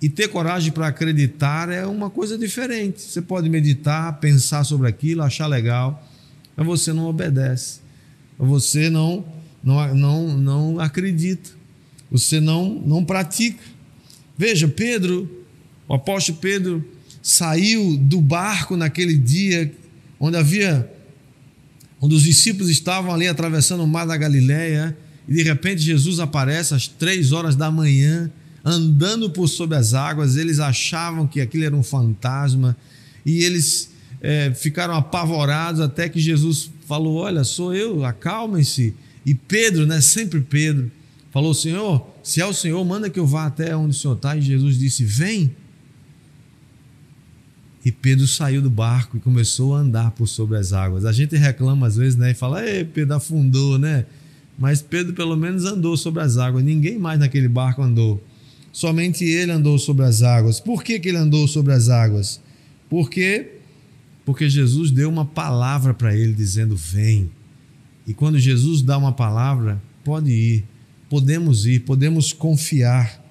e 0.00 0.08
ter 0.08 0.28
coragem 0.28 0.72
para 0.72 0.86
acreditar 0.86 1.68
é 1.68 1.84
uma 1.84 2.08
coisa 2.08 2.38
diferente. 2.38 3.02
Você 3.02 3.20
pode 3.20 3.50
meditar, 3.50 4.18
pensar 4.18 4.64
sobre 4.64 4.88
aquilo, 4.88 5.22
achar 5.22 5.46
legal, 5.46 6.02
mas 6.56 6.66
você 6.66 6.94
não 6.94 7.04
obedece. 7.04 7.80
Você 8.38 8.88
não 8.88 9.22
não 9.62 9.94
não, 9.94 10.38
não 10.38 10.80
acredita. 10.80 11.50
Você 12.10 12.40
não 12.40 12.82
não 12.86 13.04
pratica. 13.04 13.62
Veja, 14.38 14.66
Pedro, 14.66 15.43
o 15.88 15.94
apóstolo 15.94 16.38
Pedro 16.38 16.84
saiu 17.22 17.96
do 17.96 18.20
barco 18.20 18.76
naquele 18.76 19.16
dia 19.16 19.72
onde 20.18 20.36
havia 20.36 20.90
onde 22.00 22.14
os 22.14 22.22
discípulos 22.22 22.68
estavam 22.68 23.12
ali 23.12 23.26
atravessando 23.26 23.82
o 23.82 23.86
mar 23.86 24.06
da 24.06 24.16
Galileia 24.16 24.96
e 25.26 25.34
de 25.34 25.42
repente 25.42 25.80
Jesus 25.80 26.20
aparece 26.20 26.74
às 26.74 26.86
três 26.86 27.32
horas 27.32 27.56
da 27.56 27.70
manhã 27.70 28.30
andando 28.64 29.28
por 29.28 29.46
sobre 29.46 29.76
as 29.76 29.92
águas, 29.92 30.36
eles 30.36 30.58
achavam 30.58 31.26
que 31.26 31.40
aquilo 31.40 31.64
era 31.64 31.76
um 31.76 31.82
fantasma 31.82 32.74
e 33.24 33.44
eles 33.44 33.90
é, 34.22 34.52
ficaram 34.54 34.94
apavorados 34.94 35.80
até 35.80 36.08
que 36.08 36.18
Jesus 36.18 36.70
falou: 36.86 37.16
Olha, 37.16 37.44
sou 37.44 37.74
eu, 37.74 38.04
acalmem-se. 38.04 38.94
E 39.26 39.34
Pedro, 39.34 39.86
né, 39.86 40.00
sempre 40.00 40.40
Pedro, 40.40 40.90
falou: 41.30 41.52
Senhor, 41.52 42.06
se 42.22 42.40
é 42.40 42.46
o 42.46 42.54
Senhor, 42.54 42.82
manda 42.84 43.10
que 43.10 43.18
eu 43.18 43.26
vá 43.26 43.46
até 43.46 43.76
onde 43.76 43.94
o 43.94 43.98
Senhor 43.98 44.14
está. 44.14 44.34
E 44.34 44.40
Jesus 44.40 44.78
disse: 44.78 45.04
Vem. 45.04 45.54
E 47.84 47.92
Pedro 47.92 48.26
saiu 48.26 48.62
do 48.62 48.70
barco 48.70 49.16
e 49.16 49.20
começou 49.20 49.74
a 49.74 49.80
andar 49.80 50.12
por 50.12 50.26
sobre 50.26 50.56
as 50.56 50.72
águas. 50.72 51.04
A 51.04 51.12
gente 51.12 51.36
reclama 51.36 51.86
às 51.86 51.96
vezes, 51.96 52.16
né? 52.16 52.30
E 52.30 52.34
fala: 52.34 52.66
Ei, 52.66 52.84
Pedro 52.84 53.16
afundou, 53.16 53.78
né? 53.78 54.06
Mas 54.58 54.80
Pedro 54.80 55.12
pelo 55.12 55.36
menos 55.36 55.64
andou 55.64 55.96
sobre 55.96 56.22
as 56.22 56.38
águas. 56.38 56.64
Ninguém 56.64 56.98
mais 56.98 57.20
naquele 57.20 57.48
barco 57.48 57.82
andou. 57.82 58.22
Somente 58.72 59.24
ele 59.24 59.52
andou 59.52 59.78
sobre 59.78 60.04
as 60.04 60.22
águas. 60.22 60.58
Por 60.60 60.82
que, 60.82 60.98
que 60.98 61.08
ele 61.08 61.18
andou 61.18 61.46
sobre 61.46 61.72
as 61.72 61.88
águas? 61.90 62.40
Por 62.88 63.10
quê? 63.10 63.58
Porque 64.24 64.48
Jesus 64.48 64.90
deu 64.90 65.10
uma 65.10 65.26
palavra 65.26 65.92
para 65.92 66.16
ele 66.16 66.32
dizendo: 66.32 66.74
Vem. 66.74 67.30
E 68.06 68.14
quando 68.14 68.38
Jesus 68.38 68.80
dá 68.80 68.96
uma 68.96 69.12
palavra, 69.12 69.80
pode 70.02 70.30
ir, 70.30 70.64
podemos 71.10 71.66
ir, 71.66 71.80
podemos 71.80 72.32
confiar. 72.32 73.22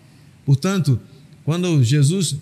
Portanto, 0.46 1.00
quando 1.44 1.84
Jesus 1.84 2.38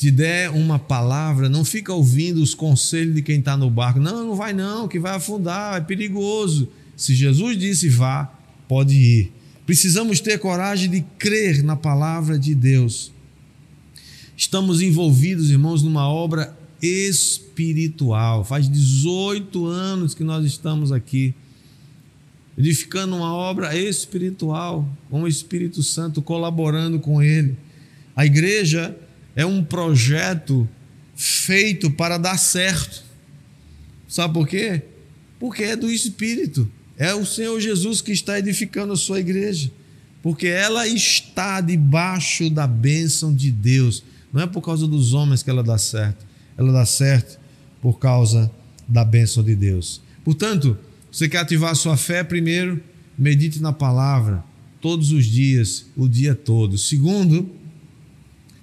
te 0.00 0.10
der 0.10 0.48
uma 0.48 0.78
palavra, 0.78 1.46
não 1.46 1.62
fica 1.62 1.92
ouvindo 1.92 2.40
os 2.40 2.54
conselhos 2.54 3.14
de 3.14 3.20
quem 3.20 3.38
está 3.38 3.54
no 3.54 3.68
barco. 3.68 4.00
Não, 4.00 4.28
não 4.28 4.34
vai 4.34 4.54
não, 4.54 4.88
que 4.88 4.98
vai 4.98 5.14
afundar, 5.14 5.76
é 5.76 5.80
perigoso. 5.82 6.70
Se 6.96 7.14
Jesus 7.14 7.58
disse 7.58 7.86
vá, 7.90 8.32
pode 8.66 8.94
ir. 8.94 9.32
Precisamos 9.66 10.18
ter 10.18 10.38
coragem 10.38 10.88
de 10.88 11.02
crer 11.18 11.62
na 11.62 11.76
palavra 11.76 12.38
de 12.38 12.54
Deus. 12.54 13.12
Estamos 14.34 14.80
envolvidos, 14.80 15.50
irmãos, 15.50 15.82
numa 15.82 16.08
obra 16.08 16.56
espiritual. 16.80 18.42
Faz 18.42 18.70
18 18.70 19.66
anos 19.66 20.14
que 20.14 20.24
nós 20.24 20.46
estamos 20.46 20.92
aqui, 20.92 21.34
edificando 22.56 23.16
uma 23.16 23.34
obra 23.34 23.76
espiritual, 23.76 24.88
com 25.10 25.24
o 25.24 25.28
Espírito 25.28 25.82
Santo 25.82 26.22
colaborando 26.22 26.98
com 26.98 27.22
Ele. 27.22 27.54
A 28.16 28.24
igreja 28.24 28.96
é 29.34 29.44
um 29.46 29.62
projeto 29.62 30.68
feito 31.14 31.90
para 31.90 32.18
dar 32.18 32.38
certo. 32.38 33.04
Sabe 34.08 34.34
por 34.34 34.48
quê? 34.48 34.82
Porque 35.38 35.62
é 35.62 35.76
do 35.76 35.90
Espírito. 35.90 36.70
É 36.96 37.14
o 37.14 37.24
Senhor 37.24 37.58
Jesus 37.60 38.00
que 38.00 38.12
está 38.12 38.38
edificando 38.38 38.92
a 38.92 38.96
sua 38.96 39.20
igreja. 39.20 39.70
Porque 40.22 40.46
ela 40.46 40.86
está 40.86 41.60
debaixo 41.60 42.50
da 42.50 42.66
bênção 42.66 43.34
de 43.34 43.50
Deus. 43.50 44.02
Não 44.32 44.42
é 44.42 44.46
por 44.46 44.60
causa 44.60 44.86
dos 44.86 45.14
homens 45.14 45.42
que 45.42 45.50
ela 45.50 45.62
dá 45.62 45.78
certo. 45.78 46.26
Ela 46.58 46.72
dá 46.72 46.84
certo 46.84 47.38
por 47.80 47.98
causa 47.98 48.50
da 48.86 49.04
bênção 49.04 49.42
de 49.42 49.54
Deus. 49.54 50.02
Portanto, 50.24 50.76
você 51.10 51.28
quer 51.28 51.38
ativar 51.38 51.70
a 51.70 51.74
sua 51.74 51.96
fé? 51.96 52.22
Primeiro, 52.22 52.82
medite 53.16 53.60
na 53.60 53.72
palavra 53.72 54.44
todos 54.80 55.12
os 55.12 55.24
dias, 55.24 55.86
o 55.96 56.08
dia 56.08 56.34
todo. 56.34 56.76
Segundo, 56.76 57.50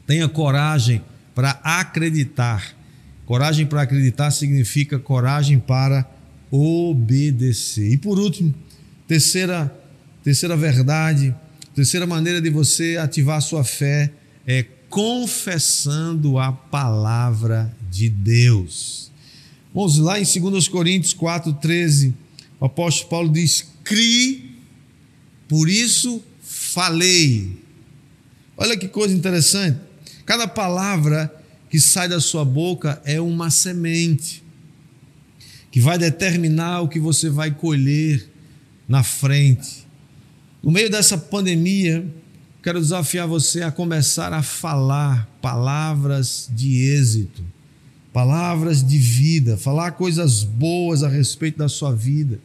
tenha 0.07 0.27
coragem 0.29 1.01
para 1.35 1.51
acreditar. 1.63 2.75
Coragem 3.25 3.65
para 3.65 3.81
acreditar 3.81 4.31
significa 4.31 4.97
coragem 4.97 5.59
para 5.59 6.09
obedecer. 6.49 7.91
E 7.91 7.97
por 7.97 8.17
último, 8.17 8.55
terceira, 9.05 9.71
terceira 10.23 10.55
verdade, 10.55 11.35
terceira 11.75 12.07
maneira 12.07 12.41
de 12.41 12.49
você 12.49 12.97
ativar 12.97 13.41
sua 13.41 13.65
fé 13.65 14.11
é 14.47 14.65
confessando 14.89 16.39
a 16.39 16.53
palavra 16.53 17.71
de 17.91 18.09
Deus. 18.09 19.11
Vamos 19.75 19.97
lá 19.99 20.17
em 20.19 20.23
2 20.23 20.67
Coríntios 20.69 21.13
4,13, 21.13 22.13
o 22.59 22.65
apóstolo 22.65 23.09
Paulo 23.09 23.29
diz: 23.29 23.67
Cri, 23.83 24.55
por 25.49 25.69
isso 25.69 26.23
falei. 26.41 27.61
Olha 28.55 28.77
que 28.77 28.87
coisa 28.87 29.13
interessante. 29.13 29.86
Cada 30.27 30.45
palavra 30.45 31.33
que 31.69 31.79
sai 31.79 32.09
da 32.09 32.19
sua 32.19 32.43
boca 32.43 33.01
é 33.05 33.19
uma 33.21 33.49
semente 33.49 34.43
que 35.71 35.79
vai 35.79 35.97
determinar 35.97 36.81
o 36.81 36.89
que 36.89 36.99
você 36.99 37.29
vai 37.29 37.49
colher 37.49 38.29
na 38.89 39.03
frente. 39.03 39.87
No 40.61 40.69
meio 40.69 40.89
dessa 40.89 41.17
pandemia, 41.17 42.05
quero 42.61 42.81
desafiar 42.81 43.25
você 43.25 43.61
a 43.61 43.71
começar 43.71 44.33
a 44.33 44.43
falar 44.43 45.29
palavras 45.41 46.49
de 46.53 46.77
êxito, 46.77 47.41
palavras 48.11 48.85
de 48.85 48.97
vida, 48.97 49.55
falar 49.55 49.91
coisas 49.91 50.43
boas 50.43 51.03
a 51.03 51.07
respeito 51.07 51.59
da 51.59 51.69
sua 51.69 51.95
vida, 51.95 52.37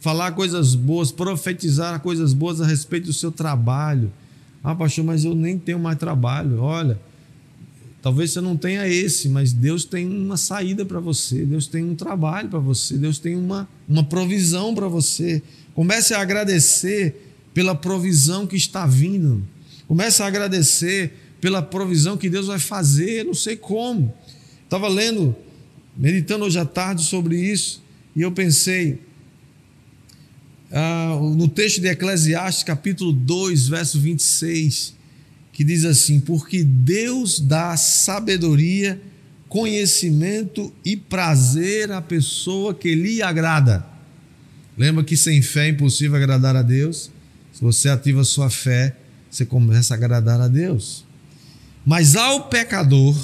falar 0.00 0.32
coisas 0.32 0.74
boas, 0.74 1.12
profetizar 1.12 2.00
coisas 2.00 2.32
boas 2.32 2.60
a 2.60 2.66
respeito 2.66 3.06
do 3.06 3.12
seu 3.12 3.30
trabalho. 3.30 4.12
Ah, 4.64 4.74
pastor, 4.74 5.04
mas 5.04 5.24
eu 5.24 5.32
nem 5.32 5.56
tenho 5.56 5.78
mais 5.78 5.96
trabalho. 5.96 6.60
Olha, 6.60 6.98
Talvez 8.02 8.30
você 8.30 8.40
não 8.40 8.56
tenha 8.56 8.88
esse, 8.88 9.28
mas 9.28 9.52
Deus 9.52 9.84
tem 9.84 10.08
uma 10.08 10.38
saída 10.38 10.86
para 10.86 10.98
você, 11.00 11.44
Deus 11.44 11.66
tem 11.66 11.84
um 11.84 11.94
trabalho 11.94 12.48
para 12.48 12.58
você, 12.58 12.96
Deus 12.96 13.18
tem 13.18 13.36
uma, 13.36 13.68
uma 13.86 14.02
provisão 14.02 14.74
para 14.74 14.88
você. 14.88 15.42
Comece 15.74 16.14
a 16.14 16.20
agradecer 16.20 17.14
pela 17.52 17.74
provisão 17.74 18.46
que 18.46 18.56
está 18.56 18.86
vindo. 18.86 19.46
Comece 19.86 20.22
a 20.22 20.26
agradecer 20.26 21.12
pela 21.42 21.60
provisão 21.60 22.16
que 22.16 22.30
Deus 22.30 22.46
vai 22.46 22.58
fazer, 22.58 23.24
não 23.24 23.34
sei 23.34 23.56
como. 23.56 24.14
Estava 24.64 24.88
lendo, 24.88 25.36
meditando 25.94 26.46
hoje 26.46 26.58
à 26.58 26.64
tarde 26.64 27.02
sobre 27.02 27.36
isso, 27.36 27.82
e 28.16 28.22
eu 28.22 28.32
pensei, 28.32 28.98
ah, 30.72 31.18
no 31.36 31.48
texto 31.48 31.82
de 31.82 31.88
Eclesiastes, 31.88 32.62
capítulo 32.62 33.12
2, 33.12 33.68
verso 33.68 34.00
26 34.00 34.99
que 35.60 35.64
diz 35.64 35.84
assim: 35.84 36.18
Porque 36.18 36.64
Deus 36.64 37.38
dá 37.38 37.76
sabedoria, 37.76 38.98
conhecimento 39.46 40.72
e 40.82 40.96
prazer 40.96 41.92
à 41.92 42.00
pessoa 42.00 42.72
que 42.72 42.94
lhe 42.94 43.20
agrada. 43.20 43.84
Lembra 44.74 45.04
que 45.04 45.18
sem 45.18 45.42
fé 45.42 45.66
é 45.66 45.68
impossível 45.68 46.16
agradar 46.16 46.56
a 46.56 46.62
Deus? 46.62 47.10
Se 47.52 47.60
você 47.60 47.90
ativa 47.90 48.24
sua 48.24 48.48
fé, 48.48 48.96
você 49.30 49.44
começa 49.44 49.92
a 49.92 49.98
agradar 49.98 50.40
a 50.40 50.48
Deus. 50.48 51.04
Mas 51.84 52.16
ao 52.16 52.48
pecador, 52.48 53.14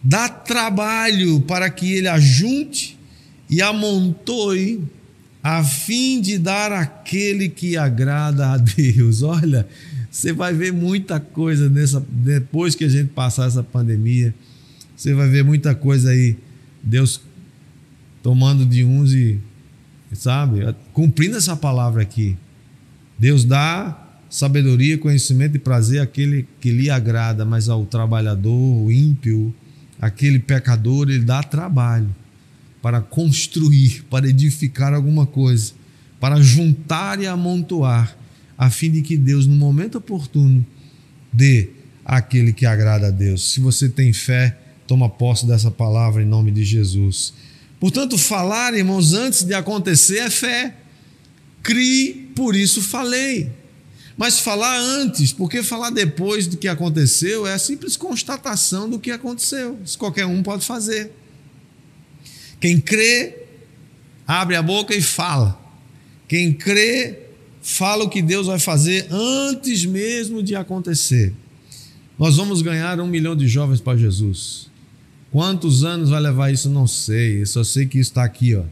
dá 0.00 0.28
trabalho 0.28 1.40
para 1.40 1.68
que 1.68 1.92
ele 1.92 2.06
ajunte 2.06 2.96
e 3.50 3.60
amontoe, 3.60 4.80
a 5.42 5.64
fim 5.64 6.20
de 6.20 6.38
dar 6.38 6.70
aquele 6.70 7.48
que 7.48 7.76
agrada 7.76 8.52
a 8.52 8.56
Deus. 8.58 9.22
Olha, 9.26 9.66
você 10.12 10.30
vai 10.30 10.52
ver 10.52 10.74
muita 10.74 11.18
coisa 11.18 11.70
nessa 11.70 11.98
depois 12.06 12.74
que 12.74 12.84
a 12.84 12.88
gente 12.88 13.08
passar 13.08 13.46
essa 13.46 13.62
pandemia. 13.62 14.34
Você 14.94 15.14
vai 15.14 15.26
ver 15.26 15.42
muita 15.42 15.74
coisa 15.74 16.10
aí 16.10 16.36
Deus 16.82 17.18
tomando 18.22 18.66
de 18.66 18.84
uns 18.84 19.14
e 19.14 19.40
sabe, 20.12 20.60
cumprindo 20.92 21.38
essa 21.38 21.56
palavra 21.56 22.02
aqui. 22.02 22.36
Deus 23.18 23.42
dá 23.42 23.98
sabedoria, 24.28 24.98
conhecimento 24.98 25.56
e 25.56 25.58
prazer 25.58 26.02
àquele 26.02 26.46
que 26.60 26.70
lhe 26.70 26.90
agrada, 26.90 27.46
mas 27.46 27.70
ao 27.70 27.86
trabalhador, 27.86 28.84
o 28.84 28.92
ímpio, 28.92 29.54
aquele 29.98 30.38
pecador, 30.38 31.08
ele 31.08 31.24
dá 31.24 31.42
trabalho 31.42 32.14
para 32.82 33.00
construir, 33.00 34.04
para 34.10 34.28
edificar 34.28 34.92
alguma 34.92 35.24
coisa, 35.24 35.72
para 36.20 36.38
juntar 36.42 37.18
e 37.18 37.26
amontoar 37.26 38.21
a 38.56 38.70
fim 38.70 38.90
de 38.90 39.02
que 39.02 39.16
Deus, 39.16 39.46
no 39.46 39.54
momento 39.54 39.98
oportuno, 39.98 40.64
dê 41.32 41.70
aquele 42.04 42.52
que 42.52 42.66
agrada 42.66 43.08
a 43.08 43.10
Deus. 43.10 43.52
Se 43.52 43.60
você 43.60 43.88
tem 43.88 44.12
fé, 44.12 44.56
toma 44.86 45.08
posse 45.08 45.46
dessa 45.46 45.70
palavra 45.70 46.22
em 46.22 46.26
nome 46.26 46.50
de 46.50 46.64
Jesus. 46.64 47.32
Portanto, 47.80 48.16
falar, 48.16 48.74
irmãos, 48.74 49.12
antes 49.12 49.42
de 49.42 49.54
acontecer 49.54 50.18
é 50.18 50.30
fé. 50.30 50.74
Crie, 51.62 52.30
por 52.34 52.54
isso 52.54 52.82
falei. 52.82 53.50
Mas 54.16 54.38
falar 54.38 54.76
antes, 54.78 55.32
porque 55.32 55.62
falar 55.62 55.90
depois 55.90 56.46
do 56.46 56.56
que 56.56 56.68
aconteceu 56.68 57.46
é 57.46 57.54
a 57.54 57.58
simples 57.58 57.96
constatação 57.96 58.88
do 58.88 58.98
que 58.98 59.10
aconteceu. 59.10 59.78
Isso 59.84 59.98
qualquer 59.98 60.26
um 60.26 60.42
pode 60.42 60.64
fazer. 60.64 61.10
Quem 62.60 62.80
crê, 62.80 63.46
abre 64.26 64.54
a 64.54 64.62
boca 64.62 64.94
e 64.94 65.02
fala. 65.02 65.60
Quem 66.28 66.52
crê, 66.52 67.21
fala 67.62 68.04
o 68.04 68.08
que 68.08 68.20
Deus 68.20 68.48
vai 68.48 68.58
fazer 68.58 69.06
antes 69.10 69.86
mesmo 69.86 70.42
de 70.42 70.56
acontecer. 70.56 71.32
Nós 72.18 72.36
vamos 72.36 72.60
ganhar 72.60 73.00
um 73.00 73.06
milhão 73.06 73.36
de 73.36 73.46
jovens 73.46 73.80
para 73.80 73.96
Jesus. 73.96 74.68
Quantos 75.30 75.82
anos 75.82 76.10
vai 76.10 76.20
levar 76.20 76.52
isso? 76.52 76.68
Não 76.68 76.86
sei. 76.86 77.40
Eu 77.40 77.46
só 77.46 77.64
sei 77.64 77.86
que 77.86 77.98
está 77.98 78.24
aqui, 78.24 78.54
ó. 78.54 78.64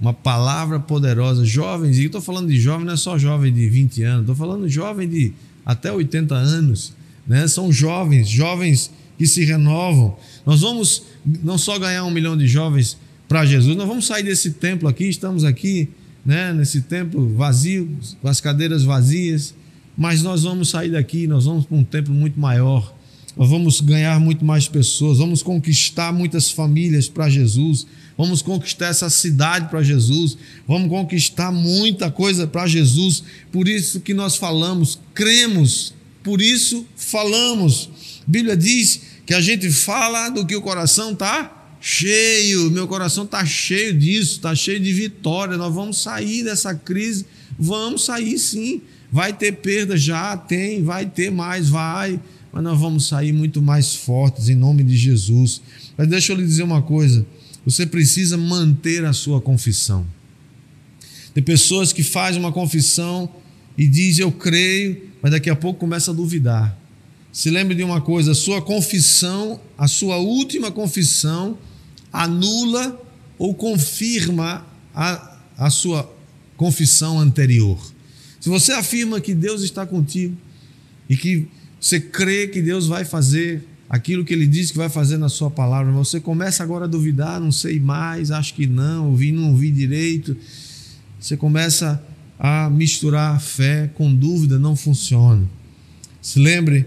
Uma 0.00 0.12
palavra 0.12 0.78
poderosa. 0.78 1.44
Jovens, 1.44 1.98
e 1.98 2.04
estou 2.04 2.20
falando 2.20 2.48
de 2.48 2.60
jovem, 2.60 2.86
não 2.86 2.92
é 2.92 2.96
só 2.96 3.18
jovem 3.18 3.52
de 3.52 3.68
20 3.68 4.02
anos, 4.04 4.20
estou 4.20 4.36
falando 4.36 4.68
de 4.68 4.72
jovem 4.72 5.08
de 5.08 5.32
até 5.66 5.90
80 5.90 6.34
anos. 6.34 6.92
Né? 7.26 7.48
São 7.48 7.72
jovens, 7.72 8.28
jovens 8.28 8.92
que 9.18 9.26
se 9.26 9.44
renovam. 9.44 10.16
Nós 10.46 10.60
vamos 10.60 11.02
não 11.42 11.58
só 11.58 11.78
ganhar 11.78 12.04
um 12.04 12.10
milhão 12.10 12.36
de 12.36 12.46
jovens 12.46 12.96
para 13.26 13.44
Jesus, 13.44 13.76
nós 13.76 13.88
vamos 13.88 14.06
sair 14.06 14.22
desse 14.22 14.52
templo 14.52 14.88
aqui, 14.88 15.04
estamos 15.04 15.44
aqui 15.44 15.90
né, 16.28 16.52
nesse 16.52 16.82
templo 16.82 17.26
vazio, 17.34 17.88
com 18.20 18.28
as 18.28 18.38
cadeiras 18.38 18.82
vazias, 18.82 19.54
mas 19.96 20.22
nós 20.22 20.42
vamos 20.42 20.68
sair 20.68 20.90
daqui, 20.90 21.26
nós 21.26 21.46
vamos 21.46 21.64
para 21.64 21.74
um 21.74 21.82
templo 21.82 22.12
muito 22.12 22.38
maior, 22.38 22.94
nós 23.34 23.48
vamos 23.48 23.80
ganhar 23.80 24.20
muito 24.20 24.44
mais 24.44 24.68
pessoas, 24.68 25.16
vamos 25.16 25.42
conquistar 25.42 26.12
muitas 26.12 26.50
famílias 26.50 27.08
para 27.08 27.30
Jesus, 27.30 27.86
vamos 28.14 28.42
conquistar 28.42 28.88
essa 28.88 29.08
cidade 29.08 29.70
para 29.70 29.82
Jesus, 29.82 30.36
vamos 30.66 30.90
conquistar 30.90 31.50
muita 31.50 32.10
coisa 32.10 32.46
para 32.46 32.66
Jesus, 32.66 33.24
por 33.50 33.66
isso 33.66 33.98
que 34.00 34.12
nós 34.12 34.36
falamos, 34.36 35.00
cremos, 35.14 35.94
por 36.22 36.42
isso 36.42 36.84
falamos. 36.94 37.88
A 38.20 38.30
Bíblia 38.30 38.54
diz 38.54 39.00
que 39.24 39.32
a 39.32 39.40
gente 39.40 39.70
fala 39.70 40.28
do 40.28 40.44
que 40.44 40.54
o 40.54 40.60
coração 40.60 41.12
está 41.12 41.57
cheio, 41.80 42.70
meu 42.70 42.86
coração 42.88 43.24
está 43.24 43.44
cheio 43.44 43.96
disso, 43.96 44.36
está 44.36 44.54
cheio 44.54 44.80
de 44.80 44.92
vitória. 44.92 45.56
Nós 45.56 45.74
vamos 45.74 46.02
sair 46.02 46.44
dessa 46.44 46.74
crise, 46.74 47.26
vamos 47.58 48.04
sair 48.04 48.38
sim. 48.38 48.82
Vai 49.10 49.32
ter 49.32 49.52
perda, 49.52 49.96
já 49.96 50.36
tem, 50.36 50.82
vai 50.82 51.06
ter 51.06 51.30
mais, 51.30 51.68
vai, 51.68 52.20
mas 52.52 52.62
nós 52.62 52.78
vamos 52.78 53.08
sair 53.08 53.32
muito 53.32 53.62
mais 53.62 53.94
fortes 53.94 54.48
em 54.48 54.54
nome 54.54 54.84
de 54.84 54.96
Jesus. 54.96 55.62
Mas 55.96 56.08
deixa 56.08 56.32
eu 56.32 56.36
lhe 56.36 56.44
dizer 56.44 56.62
uma 56.62 56.82
coisa: 56.82 57.24
você 57.64 57.86
precisa 57.86 58.36
manter 58.36 59.04
a 59.04 59.12
sua 59.12 59.40
confissão. 59.40 60.06
Tem 61.32 61.42
pessoas 61.42 61.92
que 61.92 62.02
fazem 62.02 62.40
uma 62.40 62.52
confissão 62.52 63.32
e 63.76 63.86
dizem 63.86 64.24
eu 64.24 64.32
creio, 64.32 65.02
mas 65.22 65.32
daqui 65.32 65.48
a 65.48 65.56
pouco 65.56 65.80
começa 65.80 66.10
a 66.10 66.14
duvidar. 66.14 66.76
Se 67.32 67.50
lembre 67.50 67.74
de 67.74 67.82
uma 67.82 68.00
coisa: 68.00 68.34
sua 68.34 68.62
confissão, 68.62 69.60
a 69.76 69.86
sua 69.86 70.16
última 70.16 70.70
confissão, 70.70 71.58
anula 72.12 73.00
ou 73.38 73.54
confirma 73.54 74.66
a, 74.94 75.38
a 75.56 75.70
sua 75.70 76.10
confissão 76.56 77.18
anterior. 77.18 77.78
Se 78.40 78.48
você 78.48 78.72
afirma 78.72 79.20
que 79.20 79.34
Deus 79.34 79.62
está 79.62 79.86
contigo 79.86 80.36
e 81.08 81.16
que 81.16 81.46
você 81.80 82.00
crê 82.00 82.48
que 82.48 82.60
Deus 82.60 82.86
vai 82.86 83.04
fazer 83.04 83.64
aquilo 83.88 84.24
que 84.24 84.32
Ele 84.32 84.46
diz 84.46 84.70
que 84.70 84.76
vai 84.76 84.88
fazer 84.88 85.16
na 85.16 85.28
Sua 85.28 85.50
palavra, 85.50 85.92
mas 85.92 86.08
você 86.08 86.20
começa 86.20 86.62
agora 86.62 86.84
a 86.84 86.88
duvidar, 86.88 87.40
não 87.40 87.52
sei 87.52 87.78
mais, 87.80 88.30
acho 88.30 88.54
que 88.54 88.66
não, 88.66 89.10
ouvi, 89.10 89.32
não 89.32 89.50
ouvi 89.50 89.70
direito. 89.70 90.36
Você 91.18 91.36
começa 91.36 92.02
a 92.38 92.70
misturar 92.70 93.40
fé 93.40 93.90
com 93.94 94.14
dúvida, 94.14 94.58
não 94.58 94.76
funciona. 94.76 95.48
Se 96.20 96.38
lembre 96.38 96.86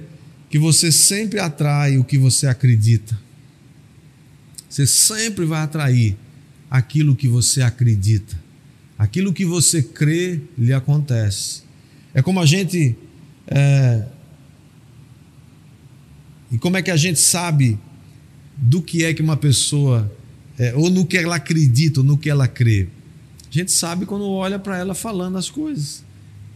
que 0.52 0.60
você 0.60 0.92
sempre 0.92 1.40
atrai 1.40 1.98
o 1.98 2.04
que 2.04 2.18
você 2.18 2.46
acredita. 2.46 3.18
Você 4.70 4.86
sempre 4.86 5.46
vai 5.46 5.62
atrair 5.62 6.18
aquilo 6.70 7.16
que 7.16 7.26
você 7.26 7.62
acredita. 7.62 8.38
Aquilo 8.98 9.32
que 9.32 9.46
você 9.46 9.82
crê 9.82 10.42
lhe 10.58 10.74
acontece. 10.74 11.64
É 12.14 12.22
como 12.22 12.42
a 12.42 12.46
gente. 12.46 12.98
É... 13.48 14.06
E 16.52 16.58
como 16.58 16.76
é 16.76 16.82
que 16.82 16.92
a 16.92 16.98
gente 16.98 17.20
sabe 17.20 17.80
do 18.58 18.82
que 18.82 19.06
é 19.06 19.14
que 19.14 19.22
uma 19.22 19.38
pessoa. 19.38 20.12
É, 20.60 20.76
ou 20.76 20.90
no 20.90 21.06
que 21.06 21.18
ela 21.18 21.38
acredita, 21.38 22.02
ou 22.02 22.06
no 22.06 22.18
que 22.18 22.30
ela 22.30 22.46
crê? 22.46 22.90
A 23.50 23.54
gente 23.54 23.72
sabe 23.72 24.06
quando 24.06 24.30
olha 24.30 24.60
para 24.60 24.78
ela 24.78 24.94
falando 24.94 25.38
as 25.38 25.50
coisas. 25.50 26.04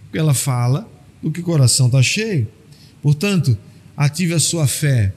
Porque 0.04 0.18
ela 0.18 0.34
fala 0.34 0.86
do 1.24 1.32
que 1.32 1.40
o 1.40 1.44
coração 1.44 1.86
está 1.86 2.02
cheio. 2.04 2.46
Portanto, 3.02 3.58
ative 3.96 4.34
a 4.34 4.40
sua 4.40 4.68
fé, 4.68 5.14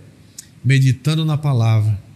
meditando 0.65 1.25
na 1.25 1.37
palavra 1.37 2.09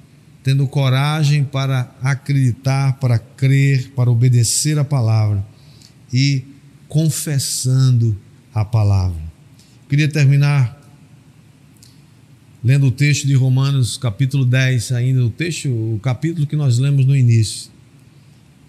tendo 0.43 0.67
coragem 0.67 1.45
para 1.45 1.95
acreditar, 2.03 2.99
para 2.99 3.19
crer, 3.19 3.93
para 3.95 4.11
obedecer 4.11 4.79
a 4.79 4.85
palavra 4.85 5.45
e 6.13 6.45
confessando 6.89 8.19
a 8.53 8.65
palavra. 8.65 9.23
Queria 9.89 10.09
terminar 10.09 10.81
lendo 12.63 12.87
o 12.87 12.91
texto 12.91 13.27
de 13.27 13.35
Romanos, 13.35 13.97
capítulo 13.97 14.45
10, 14.45 14.93
ainda 14.93 15.25
o 15.25 15.31
texto, 15.31 15.69
o 15.69 16.01
capítulo 16.03 16.47
que 16.47 16.57
nós 16.57 16.79
lemos 16.79 17.07
no 17.07 17.17
início. 17.17 17.71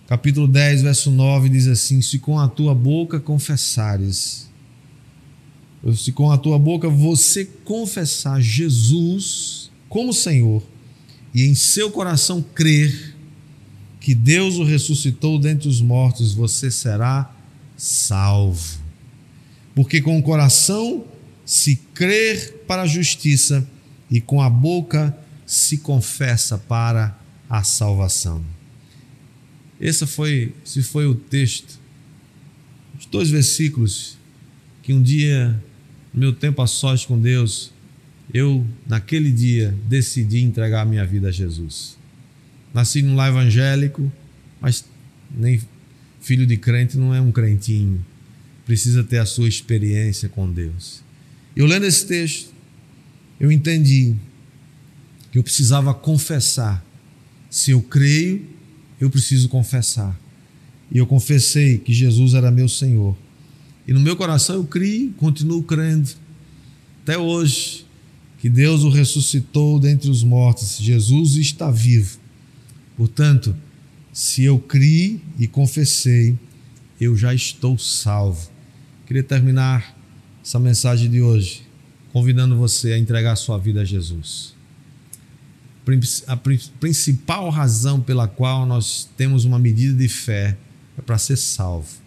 Capítulo 0.08 0.48
10, 0.48 0.84
verso 0.84 1.10
9 1.10 1.50
diz 1.50 1.68
assim: 1.68 2.02
Se 2.02 2.20
com 2.20 2.40
a 2.40 2.48
tua 2.48 2.76
boca 2.76 3.20
confessares, 3.20 4.50
se 5.92 6.12
com 6.12 6.32
a 6.32 6.38
tua 6.38 6.58
boca 6.58 6.88
você 6.88 7.44
confessar 7.66 8.42
Jesus 8.42 9.70
como 9.90 10.14
Senhor 10.14 10.64
e 11.34 11.46
em 11.46 11.56
seu 11.56 11.92
coração 11.92 12.42
crer 12.42 13.16
que 14.00 14.16
Deus 14.16 14.56
o 14.56 14.64
ressuscitou 14.64 15.40
dentre 15.40 15.68
os 15.68 15.82
mortos, 15.82 16.34
você 16.34 16.70
será 16.70 17.34
salvo. 17.76 18.80
Porque 19.76 20.02
com 20.02 20.18
o 20.18 20.24
coração 20.24 21.06
se 21.46 21.76
crer 21.94 22.64
para 22.68 22.84
a 22.84 22.88
justiça 22.88 23.68
e 24.10 24.22
com 24.22 24.42
a 24.42 24.50
boca 24.50 25.18
se 25.46 25.78
confessa 25.78 26.58
para 26.58 27.18
a 27.50 27.64
salvação. 27.64 28.44
Esse 29.80 30.06
foi, 30.06 30.54
esse 30.66 30.82
foi 30.82 31.06
o 31.06 31.16
texto, 31.16 31.80
os 32.98 33.06
dois 33.06 33.30
versículos 33.30 34.18
que 34.82 34.94
um 34.94 35.02
dia, 35.02 35.64
meu 36.14 36.32
tempo 36.32 36.62
a 36.62 36.68
sós 36.68 37.06
com 37.06 37.20
Deus, 37.20 37.72
eu, 38.34 38.66
naquele 38.88 39.32
dia, 39.32 39.76
decidi 39.88 40.42
entregar 40.42 40.82
a 40.82 40.86
minha 40.86 41.06
vida 41.06 41.30
a 41.30 41.32
Jesus. 41.32 41.98
Nasci 42.74 43.02
num 43.02 43.16
lar 43.16 43.30
evangélico, 43.30 44.12
mas 44.62 44.86
nem 45.32 45.60
filho 46.22 46.46
de 46.46 46.58
crente 46.58 46.98
não 46.98 47.14
é 47.14 47.20
um 47.20 47.32
crentinho. 47.32 48.04
Precisa 48.66 49.04
ter 49.04 49.18
a 49.18 49.26
sua 49.26 49.48
experiência 49.48 50.30
com 50.30 50.50
Deus. 50.50 51.02
Eu 51.56 51.66
lendo 51.66 51.86
esse 51.86 52.06
texto, 52.06 52.54
eu 53.40 53.52
entendi 53.52 54.16
que 55.32 55.38
eu 55.38 55.44
precisava 55.44 55.94
confessar. 55.94 56.84
Se 57.50 57.72
eu 57.72 57.82
creio, 57.82 58.48
eu 59.00 59.10
preciso 59.10 59.50
confessar. 59.50 60.18
E 60.92 60.98
eu 60.98 61.06
confessei 61.06 61.78
que 61.78 61.94
Jesus 61.94 62.34
era 62.34 62.50
meu 62.50 62.70
Senhor. 62.70 63.18
E 63.88 63.94
no 63.94 64.00
meu 64.00 64.16
coração 64.16 64.56
eu 64.56 64.64
criei, 64.64 65.12
continuo 65.18 65.64
crendo. 65.64 66.10
Até 67.04 67.18
hoje, 67.18 67.86
que 68.40 68.50
Deus 68.50 68.84
o 68.84 68.90
ressuscitou 68.90 69.80
dentre 69.80 70.10
os 70.10 70.24
mortos, 70.24 70.78
Jesus 70.78 71.36
está 71.36 71.70
vivo. 71.70 72.18
Portanto, 72.96 73.56
se 74.12 74.44
eu 74.44 74.60
criei 74.60 75.22
e 75.38 75.48
confessei, 75.48 76.38
eu 77.00 77.16
já 77.18 77.34
estou 77.34 77.78
salvo. 77.78 78.50
Queria 79.06 79.24
terminar 79.24 79.98
essa 80.44 80.60
mensagem 80.60 81.10
de 81.10 81.22
hoje 81.22 81.64
convidando 82.14 82.56
você 82.56 82.94
a 82.94 82.98
entregar 82.98 83.36
sua 83.36 83.58
vida 83.58 83.82
a 83.82 83.86
Jesus. 83.86 84.54
A 86.28 86.38
principal 86.38 87.50
razão 87.50 88.00
pela 88.00 88.28
qual 88.28 88.66
nós 88.68 89.10
temos 89.18 89.44
uma 89.46 89.58
medida 89.58 89.98
de 89.98 90.08
fé 90.08 90.56
é 90.98 91.02
para 91.02 91.18
ser 91.18 91.36
salvo. 91.36 92.03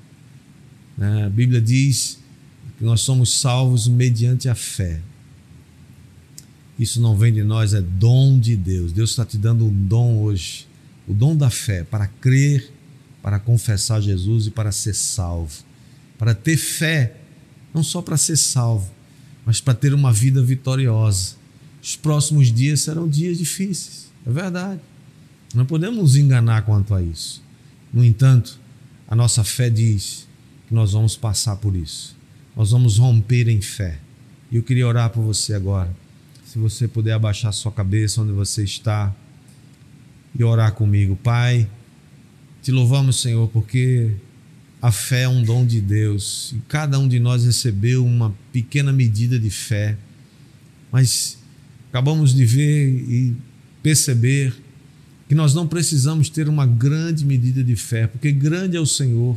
Né? 0.96 1.24
A 1.24 1.28
Bíblia 1.28 1.60
diz 1.60 2.18
que 2.78 2.84
nós 2.84 3.00
somos 3.00 3.40
salvos 3.40 3.88
mediante 3.88 4.48
a 4.48 4.54
fé. 4.54 5.00
Isso 6.78 7.00
não 7.00 7.16
vem 7.16 7.32
de 7.32 7.42
nós, 7.42 7.72
é 7.72 7.80
dom 7.80 8.38
de 8.38 8.56
Deus. 8.56 8.92
Deus 8.92 9.10
está 9.10 9.24
te 9.24 9.38
dando 9.38 9.64
um 9.64 9.86
dom 9.86 10.18
hoje, 10.18 10.66
o 11.08 11.14
dom 11.14 11.34
da 11.34 11.48
fé, 11.48 11.84
para 11.84 12.06
crer, 12.06 12.70
para 13.22 13.38
confessar 13.38 14.00
Jesus 14.00 14.46
e 14.46 14.50
para 14.50 14.70
ser 14.70 14.94
salvo. 14.94 15.64
Para 16.18 16.34
ter 16.34 16.56
fé, 16.56 17.16
não 17.72 17.82
só 17.82 18.02
para 18.02 18.16
ser 18.16 18.36
salvo, 18.36 18.90
mas 19.44 19.60
para 19.60 19.74
ter 19.74 19.94
uma 19.94 20.12
vida 20.12 20.42
vitoriosa. 20.42 21.36
Os 21.82 21.96
próximos 21.96 22.52
dias 22.52 22.80
serão 22.80 23.08
dias 23.08 23.38
difíceis, 23.38 24.10
é 24.26 24.30
verdade. 24.30 24.80
Não 25.54 25.64
podemos 25.64 25.96
nos 25.96 26.16
enganar 26.16 26.62
quanto 26.62 26.94
a 26.94 27.00
isso. 27.00 27.42
No 27.92 28.04
entanto, 28.04 28.58
a 29.08 29.14
nossa 29.14 29.44
fé 29.44 29.70
diz 29.70 30.25
que 30.66 30.74
nós 30.74 30.92
vamos 30.92 31.16
passar 31.16 31.56
por 31.56 31.76
isso. 31.76 32.16
Nós 32.56 32.70
vamos 32.70 32.98
romper 32.98 33.48
em 33.48 33.60
fé. 33.60 33.98
E 34.50 34.56
eu 34.56 34.62
queria 34.62 34.86
orar 34.86 35.10
por 35.10 35.22
você 35.22 35.54
agora 35.54 35.94
se 36.56 36.58
você 36.58 36.88
puder 36.88 37.12
abaixar 37.12 37.52
sua 37.52 37.70
cabeça 37.70 38.22
onde 38.22 38.32
você 38.32 38.64
está 38.64 39.14
e 40.34 40.42
orar 40.42 40.72
comigo. 40.72 41.14
Pai, 41.16 41.68
te 42.62 42.70
louvamos, 42.70 43.20
Senhor, 43.20 43.48
porque 43.48 44.12
a 44.80 44.90
fé 44.90 45.22
é 45.22 45.28
um 45.28 45.42
dom 45.42 45.66
de 45.66 45.80
Deus 45.80 46.54
e 46.56 46.62
cada 46.68 46.98
um 46.98 47.08
de 47.08 47.20
nós 47.20 47.44
recebeu 47.44 48.06
uma 48.06 48.34
pequena 48.52 48.92
medida 48.92 49.38
de 49.38 49.50
fé, 49.50 49.98
mas 50.90 51.36
acabamos 51.90 52.34
de 52.34 52.46
ver 52.46 52.88
e 52.88 53.36
perceber 53.82 54.54
que 55.28 55.34
nós 55.34 55.52
não 55.52 55.66
precisamos 55.66 56.30
ter 56.30 56.48
uma 56.48 56.66
grande 56.66 57.24
medida 57.24 57.62
de 57.62 57.76
fé, 57.76 58.06
porque 58.06 58.30
grande 58.32 58.76
é 58.76 58.80
o 58.80 58.86
Senhor, 58.86 59.36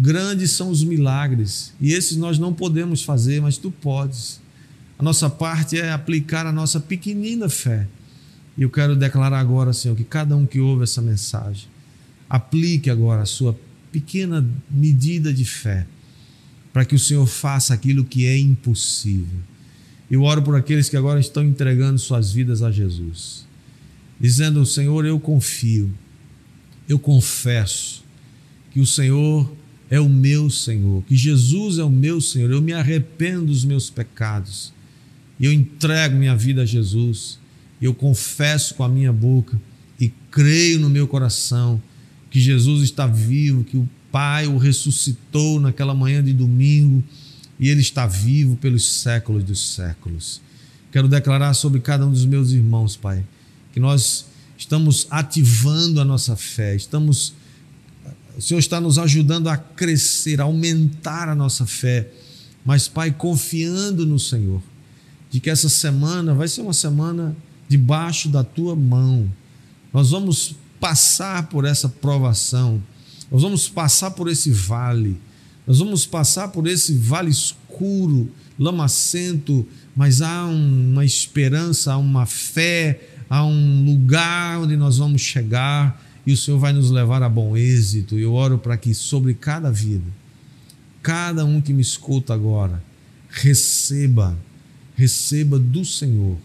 grandes 0.00 0.52
são 0.52 0.70
os 0.70 0.82
milagres 0.82 1.74
e 1.78 1.92
esses 1.92 2.16
nós 2.16 2.38
não 2.38 2.54
podemos 2.54 3.02
fazer, 3.02 3.42
mas 3.42 3.58
tu 3.58 3.70
podes. 3.70 4.40
A 4.98 5.02
nossa 5.02 5.28
parte 5.28 5.78
é 5.78 5.92
aplicar 5.92 6.46
a 6.46 6.52
nossa 6.52 6.80
pequenina 6.80 7.50
fé. 7.50 7.86
E 8.56 8.62
eu 8.62 8.70
quero 8.70 8.96
declarar 8.96 9.38
agora, 9.38 9.74
Senhor, 9.74 9.94
que 9.94 10.04
cada 10.04 10.34
um 10.34 10.46
que 10.46 10.58
ouve 10.58 10.84
essa 10.84 11.02
mensagem 11.02 11.68
aplique 12.28 12.88
agora 12.88 13.22
a 13.22 13.26
sua 13.26 13.58
pequena 13.92 14.46
medida 14.70 15.34
de 15.34 15.44
fé, 15.44 15.86
para 16.72 16.84
que 16.84 16.94
o 16.94 16.98
Senhor 16.98 17.26
faça 17.26 17.74
aquilo 17.74 18.04
que 18.04 18.26
é 18.26 18.38
impossível. 18.38 19.40
Eu 20.10 20.22
oro 20.22 20.42
por 20.42 20.56
aqueles 20.56 20.88
que 20.88 20.96
agora 20.96 21.20
estão 21.20 21.44
entregando 21.44 21.98
suas 21.98 22.32
vidas 22.32 22.62
a 22.62 22.70
Jesus, 22.70 23.46
dizendo: 24.18 24.64
Senhor, 24.64 25.04
eu 25.04 25.18
confio, 25.20 25.92
eu 26.88 26.98
confesso 26.98 28.04
que 28.70 28.80
o 28.80 28.86
Senhor 28.86 29.50
é 29.90 29.98
o 29.98 30.08
meu 30.08 30.48
Senhor, 30.48 31.02
que 31.02 31.16
Jesus 31.16 31.78
é 31.78 31.84
o 31.84 31.90
meu 31.90 32.20
Senhor, 32.20 32.48
eu 32.50 32.62
me 32.62 32.72
arrependo 32.72 33.46
dos 33.46 33.64
meus 33.64 33.90
pecados 33.90 34.72
e 35.38 35.46
eu 35.46 35.52
entrego 35.52 36.14
minha 36.14 36.36
vida 36.36 36.62
a 36.62 36.66
Jesus. 36.66 37.38
Eu 37.82 37.92
confesso 37.92 38.74
com 38.74 38.84
a 38.84 38.88
minha 38.88 39.12
boca 39.12 39.60
e 39.98 40.12
creio 40.30 40.78
no 40.78 40.88
meu 40.88 41.08
coração 41.08 41.82
que 42.30 42.38
Jesus 42.38 42.82
está 42.84 43.06
vivo, 43.06 43.64
que 43.64 43.76
o 43.76 43.88
Pai 44.12 44.46
o 44.46 44.58
ressuscitou 44.58 45.60
naquela 45.60 45.94
manhã 45.94 46.22
de 46.22 46.32
domingo 46.32 47.02
e 47.58 47.68
ele 47.68 47.80
está 47.80 48.06
vivo 48.06 48.56
pelos 48.56 48.84
séculos 48.84 49.44
dos 49.44 49.74
séculos. 49.74 50.40
Quero 50.90 51.08
declarar 51.08 51.54
sobre 51.54 51.80
cada 51.80 52.06
um 52.06 52.10
dos 52.10 52.26
meus 52.26 52.50
irmãos, 52.50 52.96
Pai, 52.96 53.24
que 53.72 53.78
nós 53.78 54.26
estamos 54.58 55.06
ativando 55.10 56.00
a 56.00 56.04
nossa 56.04 56.36
fé, 56.36 56.74
estamos 56.74 57.34
o 58.40 58.42
Senhor 58.42 58.58
está 58.58 58.80
nos 58.80 58.98
ajudando 58.98 59.48
a 59.48 59.56
crescer, 59.58 60.40
a 60.40 60.44
aumentar 60.44 61.28
a 61.28 61.34
nossa 61.34 61.66
fé, 61.66 62.08
mas 62.64 62.88
Pai, 62.88 63.10
confiando 63.10 64.06
no 64.06 64.18
Senhor, 64.18 64.62
de 65.30 65.40
que 65.40 65.50
essa 65.50 65.68
semana 65.68 66.32
vai 66.32 66.48
ser 66.48 66.62
uma 66.62 66.72
semana 66.72 67.36
debaixo 67.68 68.30
da 68.30 68.42
tua 68.42 68.74
mão. 68.74 69.30
Nós 69.92 70.12
vamos 70.12 70.56
passar 70.80 71.48
por 71.48 71.66
essa 71.66 71.86
provação, 71.86 72.82
nós 73.30 73.42
vamos 73.42 73.68
passar 73.68 74.12
por 74.12 74.26
esse 74.26 74.50
vale, 74.50 75.20
nós 75.66 75.78
vamos 75.78 76.06
passar 76.06 76.48
por 76.48 76.66
esse 76.66 76.94
vale 76.94 77.30
escuro, 77.30 78.32
lamacento, 78.58 79.68
mas 79.94 80.22
há 80.22 80.46
uma 80.46 81.04
esperança, 81.04 81.92
há 81.92 81.98
uma 81.98 82.24
fé, 82.24 83.02
há 83.28 83.44
um 83.44 83.84
lugar 83.84 84.60
onde 84.60 84.78
nós 84.78 84.96
vamos 84.96 85.20
chegar 85.20 86.09
e 86.30 86.32
o 86.32 86.36
Senhor 86.36 86.58
vai 86.58 86.72
nos 86.72 86.90
levar 86.90 87.22
a 87.22 87.28
bom 87.28 87.56
êxito. 87.56 88.16
Eu 88.16 88.34
oro 88.34 88.56
para 88.56 88.76
que 88.76 88.94
sobre 88.94 89.34
cada 89.34 89.70
vida, 89.70 90.06
cada 91.02 91.44
um 91.44 91.60
que 91.60 91.72
me 91.72 91.82
escuta 91.82 92.32
agora, 92.32 92.82
receba, 93.28 94.38
receba 94.94 95.58
do 95.58 95.84
Senhor 95.84 96.36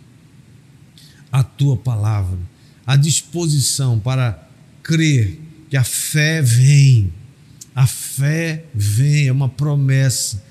a 1.32 1.44
tua 1.44 1.78
palavra, 1.78 2.40
a 2.86 2.96
disposição 2.96 4.00
para 4.00 4.48
crer 4.82 5.40
que 5.70 5.78
a 5.78 5.84
fé 5.84 6.42
vem. 6.42 7.14
A 7.76 7.86
fé 7.86 8.66
vem, 8.74 9.28
é 9.28 9.32
uma 9.32 9.50
promessa. 9.50 10.44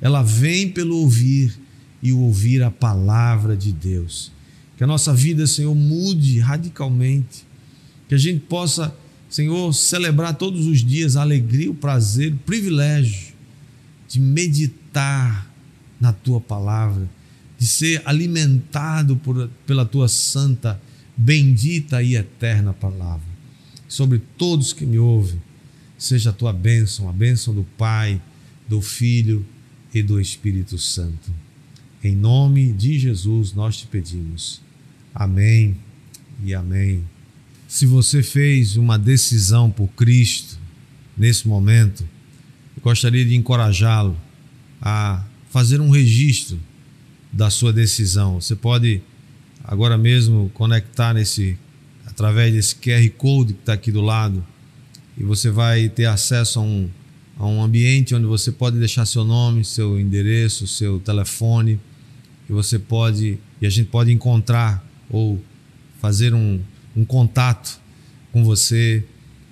Ela 0.00 0.22
vem 0.22 0.68
pelo 0.68 0.96
ouvir 0.96 1.56
e 2.02 2.12
o 2.12 2.18
ouvir 2.18 2.62
a 2.62 2.70
palavra 2.70 3.56
de 3.56 3.72
Deus. 3.72 4.32
Que 4.76 4.84
a 4.84 4.86
nossa 4.86 5.14
vida, 5.14 5.46
Senhor, 5.46 5.74
mude 5.74 6.40
radicalmente. 6.40 7.51
Que 8.12 8.16
a 8.16 8.18
gente 8.18 8.40
possa, 8.40 8.94
Senhor, 9.30 9.72
celebrar 9.72 10.34
todos 10.34 10.66
os 10.66 10.84
dias 10.84 11.16
a 11.16 11.22
alegria, 11.22 11.70
o 11.70 11.74
prazer, 11.74 12.34
o 12.34 12.36
privilégio 12.36 13.32
de 14.06 14.20
meditar 14.20 15.50
na 15.98 16.12
tua 16.12 16.38
palavra, 16.38 17.08
de 17.58 17.66
ser 17.66 18.02
alimentado 18.04 19.16
por, 19.16 19.48
pela 19.66 19.86
tua 19.86 20.08
santa, 20.08 20.78
bendita 21.16 22.02
e 22.02 22.14
eterna 22.14 22.74
palavra. 22.74 23.26
Sobre 23.88 24.20
todos 24.36 24.74
que 24.74 24.84
me 24.84 24.98
ouvem, 24.98 25.40
seja 25.96 26.28
a 26.28 26.34
tua 26.34 26.52
bênção, 26.52 27.08
a 27.08 27.12
bênção 27.14 27.54
do 27.54 27.64
Pai, 27.78 28.20
do 28.68 28.82
Filho 28.82 29.42
e 29.94 30.02
do 30.02 30.20
Espírito 30.20 30.76
Santo. 30.76 31.32
Em 32.04 32.14
nome 32.14 32.74
de 32.74 32.98
Jesus 32.98 33.54
nós 33.54 33.78
te 33.78 33.86
pedimos. 33.86 34.60
Amém 35.14 35.78
e 36.44 36.52
amém. 36.52 37.02
Se 37.72 37.86
você 37.86 38.22
fez 38.22 38.76
uma 38.76 38.98
decisão 38.98 39.70
por 39.70 39.88
Cristo 39.88 40.58
nesse 41.16 41.48
momento, 41.48 42.06
eu 42.76 42.82
gostaria 42.82 43.24
de 43.24 43.34
encorajá-lo 43.34 44.14
a 44.78 45.24
fazer 45.48 45.80
um 45.80 45.88
registro 45.88 46.60
da 47.32 47.48
sua 47.48 47.72
decisão. 47.72 48.38
Você 48.38 48.54
pode 48.54 49.00
agora 49.64 49.96
mesmo 49.96 50.50
conectar 50.52 51.14
nesse 51.14 51.56
através 52.04 52.52
desse 52.52 52.76
QR 52.76 53.08
Code 53.16 53.54
que 53.54 53.60
está 53.60 53.72
aqui 53.72 53.90
do 53.90 54.02
lado 54.02 54.46
e 55.16 55.24
você 55.24 55.48
vai 55.48 55.88
ter 55.88 56.04
acesso 56.04 56.58
a 56.58 56.62
um, 56.62 56.90
a 57.38 57.46
um 57.46 57.62
ambiente 57.62 58.14
onde 58.14 58.26
você 58.26 58.52
pode 58.52 58.78
deixar 58.78 59.06
seu 59.06 59.24
nome, 59.24 59.64
seu 59.64 59.98
endereço, 59.98 60.66
seu 60.66 61.00
telefone 61.00 61.80
e 62.50 62.52
você 62.52 62.78
pode 62.78 63.38
e 63.62 63.66
a 63.66 63.70
gente 63.70 63.88
pode 63.88 64.12
encontrar 64.12 64.86
ou 65.08 65.42
fazer 66.02 66.34
um, 66.34 66.60
um 66.96 67.04
contato 67.04 67.80
com 68.32 68.44
você, 68.44 69.04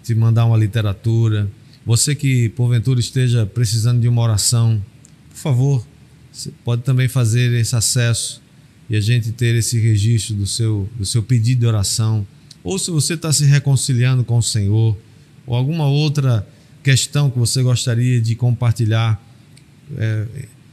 te 0.03 0.15
mandar 0.15 0.47
uma 0.47 0.57
literatura. 0.57 1.51
Você 1.85 2.15
que 2.15 2.49
porventura 2.51 3.01
esteja 3.01 3.47
precisando 3.47 4.01
de 4.01 4.09
uma 4.09 4.23
oração, 4.23 4.83
por 5.31 5.37
favor, 5.37 5.87
você 6.33 6.53
pode 6.65 6.83
também 6.83 7.09
fazer 7.09 7.53
esse 7.59 7.75
acesso 7.75 8.43
e 8.89 8.97
a 8.97 9.01
gente 9.01 9.33
ter 9.33 9.55
esse 9.55 9.79
registro 9.79 10.35
do 10.35 10.47
seu, 10.47 10.89
do 10.97 11.05
seu 11.05 11.23
pedido 11.23 11.61
de 11.61 11.67
oração. 11.67 12.27
Ou 12.63 12.79
se 12.79 12.91
você 12.91 13.15
está 13.15 13.33
se 13.33 13.45
reconciliando 13.45 14.25
com 14.25 14.39
o 14.39 14.43
Senhor, 14.43 14.97
ou 15.47 15.57
alguma 15.57 15.87
outra 15.87 16.47
questão 16.83 17.31
que 17.31 17.39
você 17.39 17.63
gostaria 17.63 18.21
de 18.21 18.35
compartilhar, 18.35 19.21
é, 19.97 20.27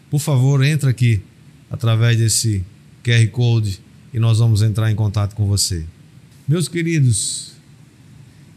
por 0.09 0.20
favor, 0.20 0.63
entra 0.63 0.89
aqui 0.89 1.22
através 1.70 2.18
desse 2.18 2.63
QR 3.03 3.28
Code 3.30 3.80
e 4.13 4.20
nós 4.20 4.39
vamos 4.39 4.61
entrar 4.61 4.91
em 4.91 4.95
contato 4.95 5.36
com 5.36 5.45
você. 5.45 5.86
Meus 6.48 6.70
queridos, 6.70 7.52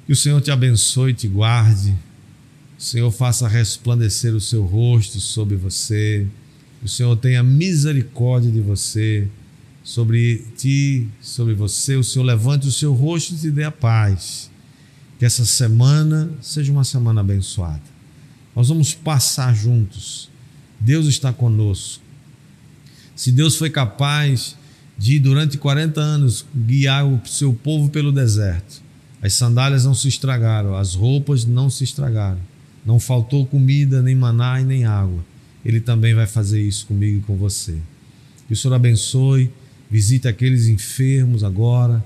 que 0.06 0.12
o 0.12 0.16
Senhor 0.16 0.40
te 0.40 0.52
abençoe 0.52 1.10
e 1.10 1.14
te 1.14 1.26
guarde, 1.26 1.92
o 2.78 2.80
Senhor 2.80 3.10
faça 3.10 3.48
resplandecer 3.48 4.32
o 4.32 4.40
seu 4.40 4.62
rosto 4.62 5.18
sobre 5.18 5.56
você, 5.56 6.24
o 6.84 6.88
Senhor 6.88 7.16
tenha 7.16 7.42
misericórdia 7.42 8.48
de 8.48 8.60
você, 8.60 9.26
sobre 9.82 10.44
ti, 10.56 11.08
sobre 11.20 11.52
você, 11.52 11.96
o 11.96 12.04
Senhor 12.04 12.24
levante 12.24 12.68
o 12.68 12.70
seu 12.70 12.94
rosto 12.94 13.34
e 13.34 13.38
te 13.38 13.50
dê 13.50 13.64
a 13.64 13.72
paz. 13.72 14.48
Que 15.18 15.24
essa 15.24 15.44
semana 15.44 16.30
seja 16.40 16.70
uma 16.70 16.84
semana 16.84 17.22
abençoada. 17.22 17.82
Nós 18.54 18.68
vamos 18.68 18.94
passar 18.94 19.52
juntos. 19.52 20.30
Deus 20.78 21.06
está 21.06 21.32
conosco. 21.32 22.04
Se 23.16 23.32
Deus 23.32 23.56
foi 23.56 23.68
capaz 23.68 24.54
de, 25.00 25.18
durante 25.18 25.56
40 25.56 25.98
anos, 25.98 26.44
guiar 26.54 27.06
o 27.06 27.22
seu 27.24 27.54
povo 27.54 27.88
pelo 27.88 28.12
deserto. 28.12 28.82
As 29.22 29.32
sandálias 29.32 29.86
não 29.86 29.94
se 29.94 30.08
estragaram, 30.08 30.76
as 30.76 30.94
roupas 30.94 31.46
não 31.46 31.70
se 31.70 31.84
estragaram. 31.84 32.38
Não 32.84 33.00
faltou 33.00 33.46
comida, 33.46 34.02
nem 34.02 34.14
maná 34.14 34.60
e 34.60 34.64
nem 34.64 34.84
água. 34.84 35.24
Ele 35.64 35.80
também 35.80 36.12
vai 36.12 36.26
fazer 36.26 36.60
isso 36.60 36.84
comigo 36.84 37.16
e 37.16 37.22
com 37.22 37.34
você. 37.34 37.78
Que 38.46 38.52
o 38.52 38.56
Senhor 38.56 38.74
abençoe, 38.74 39.50
visite 39.90 40.28
aqueles 40.28 40.66
enfermos 40.66 41.42
agora. 41.42 42.04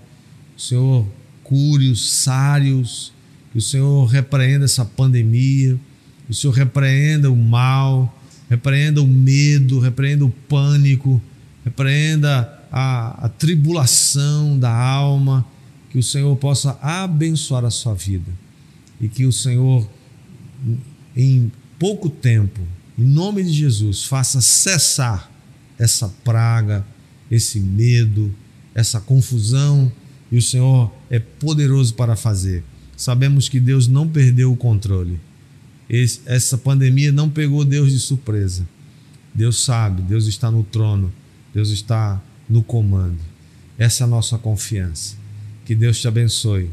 O 0.57 0.61
Senhor 0.61 1.05
cure 1.42 1.90
os 1.90 2.09
sários. 2.09 3.12
Que 3.51 3.59
o 3.59 3.62
Senhor 3.62 4.05
repreenda 4.05 4.66
essa 4.66 4.84
pandemia. 4.84 5.76
Que 6.26 6.30
o 6.30 6.34
Senhor 6.34 6.53
repreenda 6.53 7.28
o 7.28 7.36
mal, 7.36 8.22
repreenda 8.49 9.03
o 9.03 9.07
medo, 9.07 9.80
repreenda 9.80 10.24
o 10.24 10.30
pânico, 10.30 11.20
repreenda 11.64 12.53
a, 12.76 13.26
a 13.26 13.28
tribulação 13.28 14.58
da 14.58 14.76
alma, 14.76 15.46
que 15.90 15.96
o 15.96 16.02
Senhor 16.02 16.34
possa 16.34 16.76
abençoar 16.82 17.64
a 17.64 17.70
sua 17.70 17.94
vida 17.94 18.32
e 19.00 19.06
que 19.06 19.24
o 19.24 19.30
Senhor, 19.32 19.88
em 21.16 21.52
pouco 21.78 22.10
tempo, 22.10 22.60
em 22.98 23.04
nome 23.04 23.44
de 23.44 23.52
Jesus, 23.52 24.02
faça 24.02 24.40
cessar 24.40 25.30
essa 25.78 26.08
praga, 26.24 26.84
esse 27.30 27.60
medo, 27.60 28.34
essa 28.74 29.00
confusão, 29.00 29.90
e 30.32 30.36
o 30.36 30.42
Senhor 30.42 30.92
é 31.08 31.20
poderoso 31.20 31.94
para 31.94 32.16
fazer. 32.16 32.64
Sabemos 32.96 33.48
que 33.48 33.60
Deus 33.60 33.86
não 33.86 34.08
perdeu 34.08 34.50
o 34.50 34.56
controle. 34.56 35.20
Esse, 35.88 36.22
essa 36.26 36.58
pandemia 36.58 37.12
não 37.12 37.30
pegou 37.30 37.64
Deus 37.64 37.92
de 37.92 38.00
surpresa. 38.00 38.66
Deus 39.32 39.64
sabe, 39.64 40.02
Deus 40.02 40.26
está 40.26 40.50
no 40.50 40.64
trono, 40.64 41.12
Deus 41.52 41.70
está 41.70 42.20
no 42.49 42.62
comando. 42.62 43.18
Essa 43.78 44.03
é 44.03 44.05
a 44.05 44.09
nossa 44.09 44.38
confiança. 44.38 45.16
Que 45.64 45.74
Deus 45.74 46.01
te 46.01 46.07
abençoe. 46.07 46.70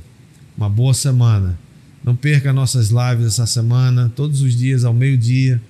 Uma 0.57 0.69
boa 0.69 0.93
semana. 0.93 1.57
Não 2.03 2.15
perca 2.15 2.51
nossas 2.51 2.89
lives 2.89 3.27
essa 3.27 3.45
semana, 3.45 4.11
todos 4.15 4.41
os 4.41 4.55
dias 4.55 4.83
ao 4.83 4.93
meio-dia. 4.93 5.61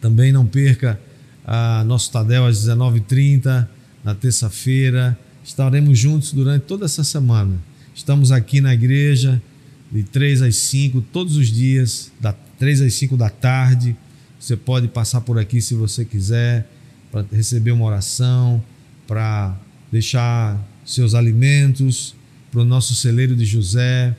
Também 0.00 0.32
não 0.32 0.46
perca 0.46 1.00
a 1.44 1.82
nosso 1.84 2.10
Tadel 2.12 2.46
às 2.46 2.64
19h30, 2.64 3.66
na 4.04 4.14
terça-feira. 4.14 5.18
Estaremos 5.42 5.98
juntos 5.98 6.32
durante 6.32 6.62
toda 6.62 6.84
essa 6.84 7.02
semana. 7.02 7.58
Estamos 7.94 8.30
aqui 8.30 8.60
na 8.60 8.72
igreja 8.72 9.42
de 9.90 10.02
3 10.02 10.42
às 10.42 10.56
5, 10.56 11.00
todos 11.12 11.36
os 11.36 11.48
dias, 11.48 12.12
da 12.20 12.32
3 12.32 12.82
às 12.82 12.94
5 12.94 13.16
da 13.16 13.28
tarde. 13.28 13.96
Você 14.38 14.56
pode 14.56 14.88
passar 14.88 15.20
por 15.22 15.38
aqui 15.38 15.60
se 15.60 15.74
você 15.74 16.04
quiser 16.04 16.66
para 17.10 17.24
receber 17.32 17.72
uma 17.72 17.84
oração, 17.84 18.62
para 19.06 19.58
deixar 19.90 20.62
seus 20.84 21.14
alimentos 21.14 22.14
para 22.50 22.60
o 22.60 22.64
nosso 22.64 22.94
celeiro 22.94 23.36
de 23.36 23.44
José, 23.44 24.16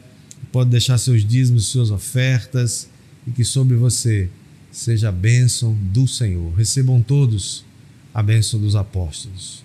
pode 0.52 0.70
deixar 0.70 0.98
seus 0.98 1.26
dízimos, 1.26 1.68
suas 1.68 1.92
ofertas 1.92 2.90
e 3.28 3.32
que 3.32 3.44
sobre 3.44 3.76
você 3.76 4.30
seja 4.72 5.10
a 5.10 5.12
bênção 5.12 5.74
do 5.74 6.08
Senhor. 6.08 6.54
Recebam 6.56 7.02
todos 7.02 7.66
a 8.14 8.22
bênção 8.24 8.60
dos 8.60 8.76
apóstolos. 8.76 9.64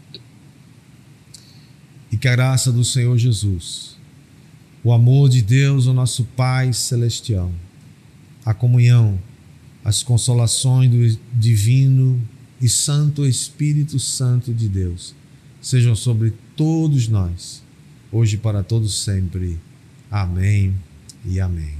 e 2.10 2.16
que 2.16 2.28
a 2.28 2.32
graça 2.32 2.72
do 2.72 2.84
Senhor 2.84 3.18
Jesus, 3.18 3.96
o 4.82 4.92
amor 4.92 5.28
de 5.28 5.42
Deus, 5.42 5.86
o 5.86 5.92
nosso 5.92 6.24
Pai 6.24 6.72
celestial, 6.72 7.50
a 8.44 8.54
comunhão, 8.54 9.18
as 9.84 10.02
consolações 10.02 10.90
do 10.90 11.20
divino 11.34 12.20
e 12.60 12.68
santo 12.68 13.26
Espírito 13.26 13.98
Santo 13.98 14.52
de 14.52 14.68
Deus 14.68 15.14
sejam 15.60 15.96
sobre 15.96 16.32
todos 16.54 17.08
nós, 17.08 17.62
hoje 18.12 18.36
para 18.36 18.62
todos 18.62 19.02
sempre. 19.02 19.58
Amém 20.10 20.74
e 21.24 21.40
amém. 21.40 21.74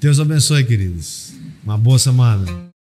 Deus 0.00 0.18
abençoe, 0.18 0.64
queridos. 0.64 1.32
Uma 1.64 1.78
boa 1.78 1.98
semana. 1.98 2.67